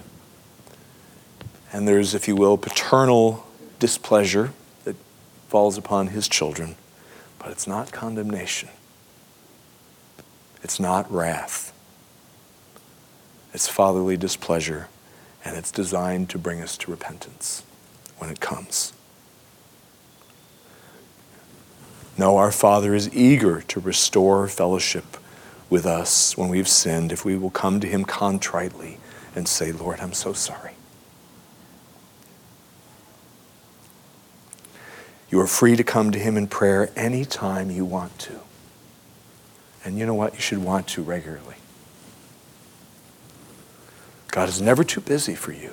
And 1.72 1.88
there's, 1.88 2.14
if 2.14 2.28
you 2.28 2.36
will, 2.36 2.58
paternal 2.58 3.46
displeasure 3.78 4.52
that 4.84 4.94
falls 5.48 5.78
upon 5.78 6.08
his 6.08 6.28
children. 6.28 6.76
But 7.38 7.50
it's 7.50 7.66
not 7.66 7.92
condemnation, 7.92 8.68
it's 10.62 10.78
not 10.78 11.10
wrath. 11.10 11.70
It's 13.54 13.68
fatherly 13.68 14.16
displeasure, 14.16 14.88
and 15.44 15.58
it's 15.58 15.70
designed 15.70 16.30
to 16.30 16.38
bring 16.38 16.62
us 16.62 16.78
to 16.78 16.90
repentance 16.90 17.62
when 18.16 18.30
it 18.30 18.40
comes. 18.40 18.94
No, 22.18 22.36
our 22.36 22.52
Father 22.52 22.94
is 22.94 23.12
eager 23.14 23.62
to 23.62 23.80
restore 23.80 24.46
fellowship 24.48 25.16
with 25.70 25.86
us 25.86 26.36
when 26.36 26.48
we've 26.48 26.68
sinned 26.68 27.12
if 27.12 27.24
we 27.24 27.36
will 27.36 27.50
come 27.50 27.80
to 27.80 27.86
Him 27.86 28.04
contritely 28.04 28.98
and 29.34 29.48
say, 29.48 29.72
Lord, 29.72 30.00
I'm 30.00 30.12
so 30.12 30.32
sorry. 30.32 30.72
You 35.30 35.40
are 35.40 35.46
free 35.46 35.76
to 35.76 35.84
come 35.84 36.10
to 36.10 36.18
Him 36.18 36.36
in 36.36 36.46
prayer 36.46 36.90
anytime 36.94 37.70
you 37.70 37.86
want 37.86 38.18
to. 38.20 38.40
And 39.82 39.98
you 39.98 40.04
know 40.04 40.14
what? 40.14 40.34
You 40.34 40.40
should 40.40 40.58
want 40.58 40.86
to 40.88 41.02
regularly. 41.02 41.56
God 44.28 44.50
is 44.50 44.60
never 44.60 44.84
too 44.84 45.00
busy 45.00 45.34
for 45.34 45.52
you. 45.52 45.72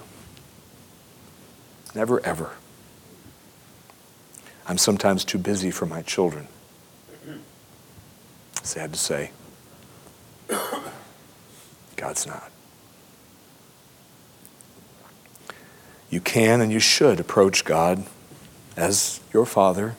Never, 1.94 2.26
ever. 2.26 2.52
I'm 4.70 4.78
sometimes 4.78 5.26
too 5.26 5.40
busy 5.40 5.72
for 5.72 5.88
my 5.88 6.04
children. 6.04 6.48
Sad 8.62 8.94
to 8.94 9.00
say. 9.00 9.32
God's 11.96 12.28
not. 12.28 12.52
You 16.12 16.22
can 16.22 16.62
and 16.62 16.72
you 16.72 16.80
should 16.80 17.20
approach 17.20 17.66
God 17.66 18.06
as 18.78 19.22
your 19.34 19.48
father 19.48 19.96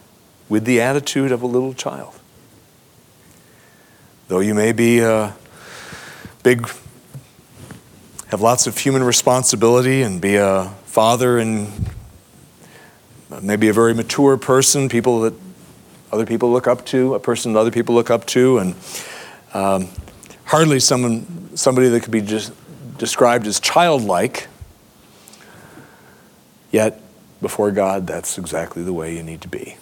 with 0.48 0.66
the 0.66 0.80
attitude 0.80 1.32
of 1.32 1.42
a 1.42 1.46
little 1.46 1.74
child. 1.74 2.14
Though 4.28 4.38
you 4.38 4.54
may 4.54 4.70
be 4.70 5.00
a 5.00 5.34
big, 6.44 6.70
have 8.28 8.40
lots 8.40 8.68
of 8.68 8.78
human 8.78 9.02
responsibility 9.02 10.02
and 10.02 10.20
be 10.20 10.36
a 10.36 10.72
father 10.84 11.40
and 11.40 11.89
maybe 13.42 13.68
a 13.68 13.72
very 13.72 13.94
mature 13.94 14.36
person, 14.36 14.88
people 14.88 15.20
that 15.22 15.34
other 16.12 16.26
people 16.26 16.50
look 16.50 16.66
up 16.66 16.84
to, 16.86 17.14
a 17.14 17.20
person 17.20 17.52
that 17.52 17.58
other 17.58 17.70
people 17.70 17.94
look 17.94 18.10
up 18.10 18.26
to, 18.26 18.58
and 18.58 18.74
um, 19.54 19.88
hardly 20.44 20.80
someone, 20.80 21.56
somebody 21.56 21.88
that 21.88 22.02
could 22.02 22.12
be 22.12 22.20
just 22.20 22.52
described 22.98 23.46
as 23.46 23.60
childlike. 23.60 24.48
Yet, 26.70 27.00
before 27.40 27.70
God, 27.70 28.06
that's 28.06 28.38
exactly 28.38 28.82
the 28.82 28.92
way 28.92 29.16
you 29.16 29.22
need 29.22 29.40
to 29.42 29.48
be. 29.48 29.76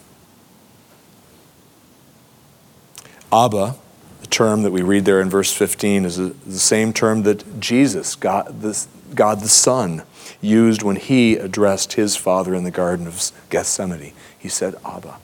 Abba, 3.32 3.76
the 4.20 4.26
term 4.26 4.62
that 4.62 4.70
we 4.70 4.82
read 4.82 5.04
there 5.04 5.20
in 5.20 5.28
verse 5.28 5.52
15, 5.52 6.04
is 6.04 6.16
the 6.16 6.58
same 6.58 6.92
term 6.92 7.22
that 7.24 7.60
Jesus, 7.60 8.14
God, 8.14 8.62
this, 8.62 8.88
God 9.14 9.40
the 9.40 9.48
Son, 9.48 10.02
used 10.40 10.82
when 10.82 10.96
he 10.96 11.36
addressed 11.36 11.94
his 11.94 12.16
father 12.16 12.54
in 12.54 12.64
the 12.64 12.70
Garden 12.70 13.06
of 13.06 13.30
Gethsemane. 13.50 14.12
He 14.38 14.48
said, 14.48 14.74
Abba, 14.84 15.18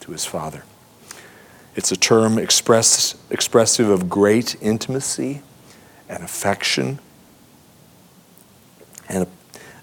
to 0.00 0.12
his 0.12 0.24
father. 0.24 0.64
It's 1.74 1.92
a 1.92 1.96
term 1.96 2.38
express, 2.38 3.16
expressive 3.30 3.88
of 3.88 4.08
great 4.08 4.56
intimacy 4.60 5.42
and 6.08 6.22
affection. 6.22 6.98
And 9.08 9.24
a, 9.24 9.28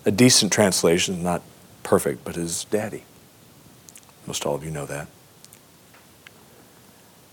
a 0.10 0.12
decent 0.12 0.52
translation, 0.52 1.24
not 1.24 1.42
perfect, 1.84 2.26
but 2.26 2.36
is 2.36 2.66
daddy. 2.66 3.06
Most 4.28 4.46
all 4.46 4.56
of 4.56 4.64
you 4.64 4.72
know 4.72 4.86
that. 4.86 5.08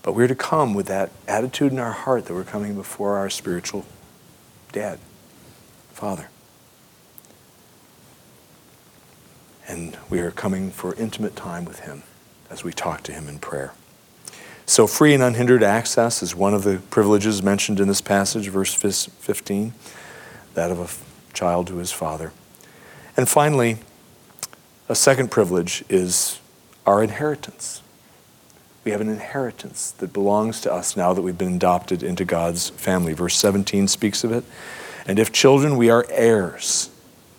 But 0.01 0.13
we're 0.13 0.27
to 0.27 0.35
come 0.35 0.73
with 0.73 0.87
that 0.87 1.11
attitude 1.27 1.71
in 1.71 1.79
our 1.79 1.91
heart 1.91 2.25
that 2.25 2.33
we're 2.33 2.43
coming 2.43 2.75
before 2.75 3.17
our 3.17 3.29
spiritual 3.29 3.85
dad, 4.71 4.99
father. 6.03 6.27
And 9.65 9.97
we 10.09 10.19
are 10.19 10.31
coming 10.31 10.69
for 10.69 10.93
intimate 10.95 11.33
time 11.33 11.63
with 11.63 11.79
Him 11.79 12.03
as 12.49 12.61
we 12.61 12.73
talk 12.73 13.03
to 13.03 13.13
Him 13.13 13.29
in 13.29 13.39
prayer. 13.39 13.73
So, 14.65 14.85
free 14.85 15.13
and 15.13 15.23
unhindered 15.23 15.63
access 15.63 16.21
is 16.21 16.35
one 16.35 16.53
of 16.53 16.65
the 16.65 16.79
privileges 16.89 17.41
mentioned 17.41 17.79
in 17.79 17.87
this 17.87 18.01
passage, 18.01 18.49
verse 18.49 18.73
15, 18.73 19.71
that 20.55 20.71
of 20.71 20.79
a 20.81 21.33
child 21.33 21.67
to 21.67 21.77
his 21.77 21.93
father. 21.93 22.33
And 23.15 23.29
finally, 23.29 23.77
a 24.89 24.95
second 24.95 25.31
privilege 25.31 25.85
is 25.87 26.41
our 26.85 27.01
inheritance. 27.01 27.81
We 28.83 28.91
have 28.91 28.99
an 28.99 29.07
inheritance 29.07 29.91
that 29.91 30.11
belongs 30.11 30.59
to 30.61 30.73
us 30.73 30.97
now 30.97 31.13
that 31.13 31.21
we've 31.21 31.37
been 31.37 31.55
adopted 31.55 32.03
into 32.03 32.25
God's 32.25 32.71
family. 32.71 33.13
Verse 33.13 33.37
17 33.37 33.87
speaks 33.87 34.25
of 34.25 34.33
it. 34.33 34.43
And 35.05 35.19
if 35.19 35.31
children, 35.31 35.77
we 35.77 35.89
are 35.89 36.05
heirs, 36.09 36.89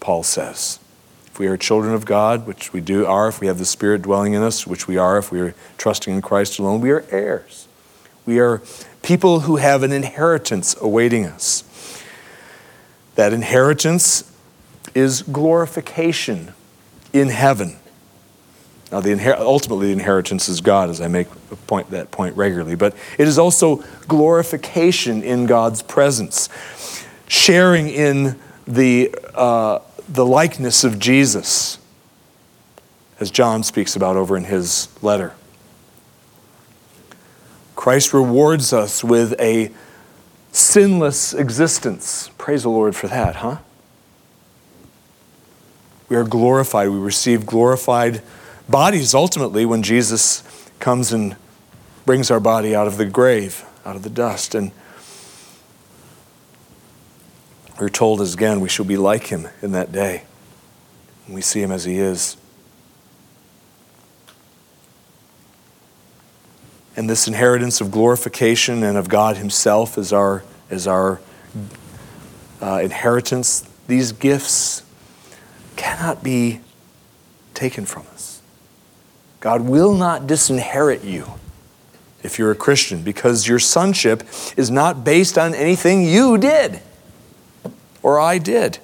Paul 0.01 0.23
says. 0.23 0.79
If 1.27 1.39
we 1.39 1.47
are 1.47 1.57
children 1.57 1.95
of 1.95 2.05
God, 2.05 2.47
which 2.47 2.73
we 2.73 2.81
do 2.81 3.07
are, 3.07 3.29
if 3.29 3.41
we 3.41 3.47
have 3.49 3.59
the 3.59 3.65
Spirit 3.65 4.03
dwelling 4.03 4.35
in 4.35 4.43
us, 4.43 4.67
which 4.67 4.87
we 4.87 4.97
are, 4.97 5.19
if 5.19 5.33
we 5.33 5.41
are 5.41 5.55
trusting 5.79 6.15
in 6.15 6.23
Christ 6.23 6.59
alone, 6.59 6.81
we 6.81 6.91
are 6.91 7.05
heirs. 7.11 7.67
We 8.27 8.39
are 8.39 8.62
people 9.03 9.41
who 9.41 9.57
have 9.57 9.83
an 9.83 9.93
inheritance 9.93 10.77
awaiting 10.81 11.27
us. 11.27 11.65
That 13.17 13.33
inheritance 13.33 14.31
is 14.95 15.23
glorification 15.23 16.55
in 17.12 17.29
heaven. 17.29 17.77
Now, 18.93 19.01
the 19.01 19.11
inher- 19.11 19.39
ultimately, 19.39 19.89
the 19.89 19.93
inheritance 19.93 20.49
is 20.49 20.61
God, 20.61 20.89
as 20.89 21.01
I 21.01 21.09
make 21.09 21.27
point, 21.67 21.91
that 21.91 22.11
point 22.11 22.37
regularly, 22.37 22.77
but 22.77 22.95
it 23.19 23.27
is 23.27 23.39
also 23.39 23.83
glorification 24.07 25.23
in 25.23 25.47
God's 25.47 25.83
presence, 25.83 26.49
sharing 27.29 27.89
in 27.89 28.39
the, 28.66 29.14
uh, 29.35 29.81
the 30.09 30.25
likeness 30.25 30.85
of 30.85 30.99
Jesus, 30.99 31.79
as 33.20 33.31
John 33.31 33.62
speaks 33.62 33.97
about 33.97 34.16
over 34.16 34.37
in 34.37 34.45
his 34.45 34.89
letter. 35.03 35.35
Christ 37.75 38.12
rewards 38.14 38.72
us 38.72 39.05
with 39.05 39.39
a 39.39 39.70
sinless 40.53 41.35
existence. 41.35 42.31
Praise 42.39 42.62
the 42.62 42.70
Lord 42.70 42.95
for 42.97 43.09
that, 43.09 43.37
huh? 43.37 43.59
We 46.09 46.16
are 46.16 46.25
glorified. 46.25 46.91
We 46.91 46.99
receive 46.99 47.45
glorified 47.45 48.22
bodies 48.68 49.14
ultimately 49.14 49.66
when 49.66 49.83
Jesus 49.83 50.43
comes 50.79 51.12
and 51.12 51.37
brings 52.07 52.31
our 52.31 52.41
body 52.41 52.75
out 52.75 52.87
of 52.87 52.99
the 52.99 53.05
grave, 53.05 53.64
out 53.85 53.97
of 53.97 54.03
the 54.03 54.11
dust. 54.11 54.55
And 54.55 54.70
we're 57.79 57.89
told 57.89 58.20
as 58.20 58.35
again, 58.35 58.61
we 58.61 58.68
shall 58.68 58.85
be 58.85 58.97
like 58.97 59.27
him 59.27 59.49
in 59.61 59.72
that 59.72 59.91
day. 59.91 60.25
We 61.29 61.41
see 61.41 61.61
him 61.62 61.72
as 61.72 61.85
he 61.85 61.99
is. 61.99 62.37
And 66.97 67.11
this 67.11 67.27
inheritance 67.27 67.81
of 67.81 67.91
glorification 67.91 68.85
and 68.85 68.97
of 68.97 69.09
God 69.09 69.37
himself 69.37 69.99
is 69.99 70.12
our, 70.12 70.45
is 70.70 70.87
our 70.87 71.20
uh, 72.62 72.81
inheritance. 72.83 73.68
These 73.89 74.12
gifts 74.12 74.83
cannot 75.75 76.22
be 76.22 76.61
taken 77.55 77.85
from 77.85 78.07
us. 78.12 78.41
God 79.41 79.62
will 79.62 79.95
not 79.95 80.29
disinherit 80.29 81.03
you 81.03 81.33
if 82.22 82.39
you're 82.39 82.53
a 82.53 82.57
Christian 82.57 83.03
because 83.03 83.49
your 83.49 83.59
sonship 83.59 84.22
is 84.57 84.70
not 84.70 85.05
based 85.05 85.37
on 85.37 85.55
anything 85.55 86.03
you 86.03 86.39
did 86.39 86.81
or 88.05 88.21
I 88.21 88.37
did, 88.37 88.79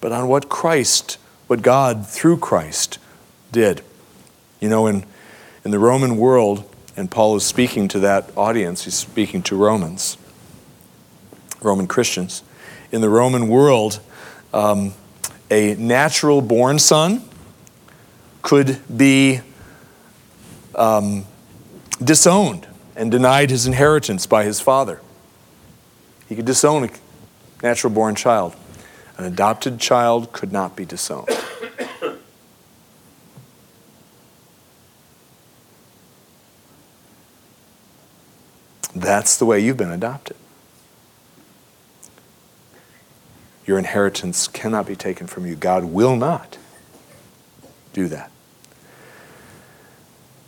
but 0.00 0.12
on 0.12 0.26
what 0.26 0.48
Christ, 0.48 1.18
what 1.46 1.60
God 1.60 2.08
through 2.08 2.38
Christ 2.38 2.98
did. 3.52 3.82
You 4.60 4.70
know, 4.70 4.86
in, 4.86 5.04
in 5.62 5.72
the 5.72 5.78
Roman 5.78 6.16
world, 6.16 6.64
and 6.96 7.10
Paul 7.10 7.36
is 7.36 7.44
speaking 7.44 7.86
to 7.88 8.00
that 8.00 8.30
audience, 8.38 8.84
he's 8.84 8.94
speaking 8.94 9.42
to 9.42 9.56
Romans, 9.56 10.16
Roman 11.60 11.86
Christians. 11.86 12.42
In 12.90 13.02
the 13.02 13.10
Roman 13.10 13.46
world, 13.46 14.00
um, 14.54 14.94
a 15.50 15.74
natural 15.74 16.40
born 16.40 16.78
son 16.78 17.22
could 18.40 18.80
be 18.96 19.42
um, 20.74 21.26
disowned 22.02 22.66
and 22.96 23.10
denied 23.10 23.50
his 23.50 23.66
inheritance 23.66 24.26
by 24.26 24.44
his 24.44 24.62
father. 24.62 25.02
He 26.26 26.36
could 26.36 26.46
disown 26.46 26.84
a 26.84 26.90
natural 27.62 27.92
born 27.92 28.14
child. 28.14 28.54
An 29.18 29.24
adopted 29.24 29.78
child 29.78 30.32
could 30.32 30.52
not 30.52 30.76
be 30.76 30.84
disowned. 30.84 31.28
That's 38.94 39.36
the 39.36 39.44
way 39.46 39.60
you've 39.60 39.76
been 39.76 39.90
adopted. 39.92 40.36
Your 43.66 43.78
inheritance 43.78 44.48
cannot 44.48 44.86
be 44.86 44.96
taken 44.96 45.26
from 45.26 45.46
you. 45.46 45.54
God 45.54 45.84
will 45.84 46.16
not 46.16 46.58
do 47.92 48.08
that. 48.08 48.30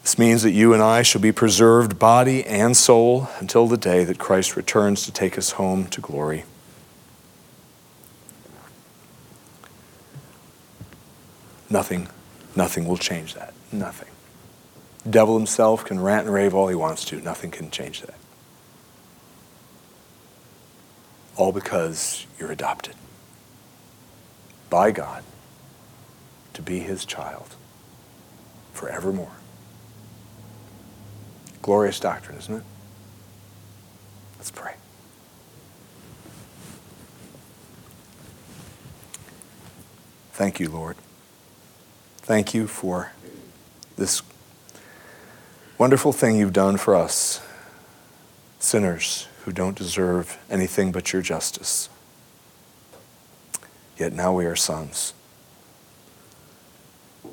This 0.02 0.18
means 0.18 0.42
that 0.42 0.50
you 0.50 0.74
and 0.74 0.82
I 0.82 1.02
shall 1.02 1.20
be 1.20 1.30
preserved 1.30 1.98
body 1.98 2.44
and 2.44 2.76
soul 2.76 3.28
until 3.38 3.68
the 3.68 3.76
day 3.76 4.02
that 4.04 4.18
Christ 4.18 4.56
returns 4.56 5.04
to 5.04 5.12
take 5.12 5.38
us 5.38 5.52
home 5.52 5.86
to 5.86 6.00
glory. 6.00 6.44
Nothing, 11.72 12.08
nothing 12.54 12.86
will 12.86 12.98
change 12.98 13.32
that. 13.32 13.54
Nothing. 13.72 14.10
The 15.04 15.08
devil 15.08 15.38
himself 15.38 15.86
can 15.86 16.00
rant 16.00 16.26
and 16.26 16.34
rave 16.34 16.54
all 16.54 16.68
he 16.68 16.74
wants 16.74 17.02
to. 17.06 17.20
Nothing 17.22 17.50
can 17.50 17.70
change 17.70 18.02
that. 18.02 18.14
All 21.34 21.50
because 21.50 22.26
you're 22.38 22.52
adopted 22.52 22.94
by 24.68 24.90
God 24.90 25.24
to 26.52 26.60
be 26.60 26.80
his 26.80 27.06
child 27.06 27.56
forevermore. 28.74 29.32
Glorious 31.62 31.98
doctrine, 31.98 32.36
isn't 32.36 32.56
it? 32.56 32.64
Let's 34.36 34.50
pray. 34.50 34.74
Thank 40.32 40.60
you, 40.60 40.68
Lord. 40.68 40.98
Thank 42.22 42.54
you 42.54 42.68
for 42.68 43.12
this 43.96 44.22
wonderful 45.76 46.12
thing 46.12 46.36
you've 46.36 46.52
done 46.52 46.76
for 46.76 46.94
us, 46.94 47.44
sinners 48.60 49.26
who 49.44 49.52
don't 49.52 49.76
deserve 49.76 50.38
anything 50.48 50.92
but 50.92 51.12
your 51.12 51.20
justice. 51.20 51.88
Yet 53.98 54.12
now 54.12 54.32
we 54.32 54.46
are 54.46 54.54
sons, 54.54 55.14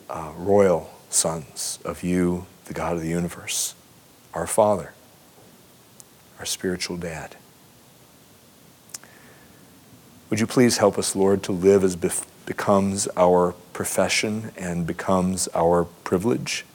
uh, 0.10 0.32
royal 0.36 0.90
sons 1.12 1.78
of 1.86 2.04
you, 2.04 2.48
the 2.66 2.74
God 2.74 2.96
of 2.96 3.02
the 3.02 3.10
universe 3.10 3.76
our 4.34 4.48
Father, 4.48 4.94
our 6.38 6.46
spiritual 6.46 6.98
dad. 6.98 7.36
Would 10.30 10.40
you 10.40 10.48
please 10.48 10.78
help 10.78 10.98
us, 11.00 11.16
Lord, 11.16 11.42
to 11.44 11.52
live 11.52 11.84
as 11.84 11.96
bef- 11.96 12.26
becomes 12.50 13.08
our 13.16 13.52
profession 13.74 14.52
and 14.58 14.88
becomes 14.88 15.48
our 15.54 15.84
privilege 16.04 16.66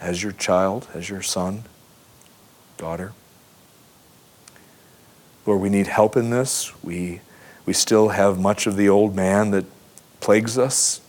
as 0.00 0.24
your 0.24 0.32
child, 0.32 0.88
as 0.92 1.08
your 1.08 1.22
son, 1.22 1.62
daughter? 2.76 3.12
Lord, 5.46 5.60
we 5.60 5.68
need 5.68 5.86
help 5.86 6.16
in 6.16 6.30
this. 6.30 6.72
We, 6.82 7.20
we 7.64 7.72
still 7.72 8.08
have 8.08 8.40
much 8.40 8.66
of 8.66 8.74
the 8.74 8.88
old 8.88 9.14
man 9.14 9.52
that 9.52 9.66
plagues 10.18 10.58
us. 10.58 11.00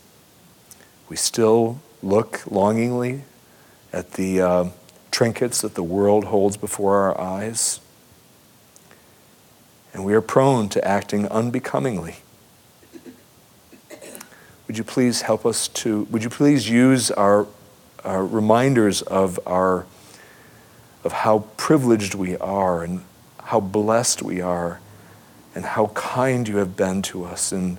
We 1.08 1.16
still 1.16 1.80
look 2.04 2.48
longingly 2.48 3.24
at 3.92 4.12
the 4.12 4.40
uh, 4.40 4.64
trinkets 5.10 5.62
that 5.62 5.74
the 5.74 5.82
world 5.82 6.26
holds 6.26 6.56
before 6.56 6.98
our 6.98 7.20
eyes. 7.20 7.80
And 9.92 10.04
we 10.04 10.14
are 10.14 10.20
prone 10.20 10.68
to 10.68 10.86
acting 10.86 11.26
unbecomingly. 11.26 12.18
Would 14.70 14.78
you 14.78 14.84
please 14.84 15.22
help 15.22 15.46
us 15.46 15.66
to, 15.66 16.04
would 16.12 16.22
you 16.22 16.30
please 16.30 16.70
use 16.70 17.10
our, 17.10 17.48
our 18.04 18.24
reminders 18.24 19.02
of 19.02 19.40
our, 19.44 19.84
of 21.02 21.10
how 21.10 21.40
privileged 21.56 22.14
we 22.14 22.36
are 22.36 22.84
and 22.84 23.02
how 23.42 23.58
blessed 23.58 24.22
we 24.22 24.40
are 24.40 24.80
and 25.56 25.64
how 25.64 25.88
kind 25.88 26.46
you 26.46 26.58
have 26.58 26.76
been 26.76 27.02
to 27.02 27.24
us 27.24 27.52
in 27.52 27.78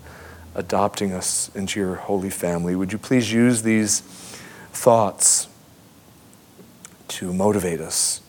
adopting 0.54 1.14
us 1.14 1.50
into 1.56 1.80
your 1.80 1.96
holy 1.96 2.30
family. 2.30 2.76
Would 2.76 2.92
you 2.92 2.98
please 2.98 3.32
use 3.32 3.62
these 3.62 4.02
thoughts 4.74 5.48
to 7.08 7.34
motivate 7.34 7.80
us 7.80 8.20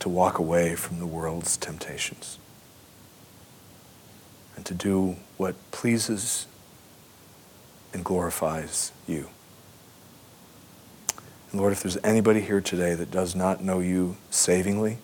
to 0.00 0.10
walk 0.10 0.38
away 0.38 0.74
from 0.74 0.98
the 0.98 1.06
world's 1.06 1.56
temptations 1.56 2.36
and 4.56 4.64
to 4.66 4.74
do 4.74 5.16
what 5.36 5.54
pleases 5.70 6.46
and 7.92 8.04
glorifies 8.04 8.92
you. 9.06 9.28
And 11.50 11.60
Lord, 11.60 11.72
if 11.72 11.82
there's 11.82 11.98
anybody 12.02 12.40
here 12.40 12.60
today 12.60 12.94
that 12.94 13.10
does 13.10 13.34
not 13.34 13.62
know 13.62 13.80
you 13.80 14.16
savingly, 14.30 14.98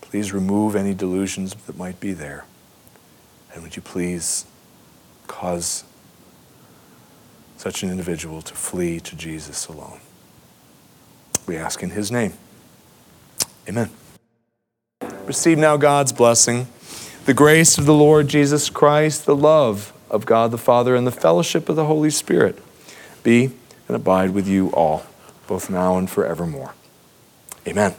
please 0.00 0.32
remove 0.32 0.74
any 0.74 0.94
delusions 0.94 1.54
that 1.54 1.76
might 1.76 2.00
be 2.00 2.12
there. 2.12 2.44
And 3.52 3.62
would 3.62 3.76
you 3.76 3.82
please 3.82 4.46
cause 5.26 5.84
such 7.60 7.82
an 7.82 7.90
individual 7.90 8.40
to 8.40 8.54
flee 8.54 8.98
to 9.00 9.14
Jesus 9.14 9.66
alone. 9.66 10.00
We 11.46 11.58
ask 11.58 11.82
in 11.82 11.90
his 11.90 12.10
name. 12.10 12.32
Amen. 13.68 13.90
Receive 15.26 15.58
now 15.58 15.76
God's 15.76 16.10
blessing, 16.10 16.68
the 17.24 17.34
grace 17.34 17.78
of 17.78 17.86
the 17.86 17.94
Lord 17.94 18.28
Jesus 18.28 18.70
Christ, 18.70 19.26
the 19.26 19.36
love 19.36 19.92
of 20.10 20.26
God 20.26 20.50
the 20.50 20.58
Father, 20.58 20.96
and 20.96 21.06
the 21.06 21.12
fellowship 21.12 21.68
of 21.68 21.76
the 21.76 21.84
Holy 21.84 22.10
Spirit 22.10 22.58
be 23.22 23.50
and 23.86 23.96
abide 23.96 24.30
with 24.30 24.48
you 24.48 24.70
all, 24.70 25.04
both 25.46 25.70
now 25.70 25.96
and 25.96 26.08
forevermore. 26.08 26.74
Amen. 27.66 27.94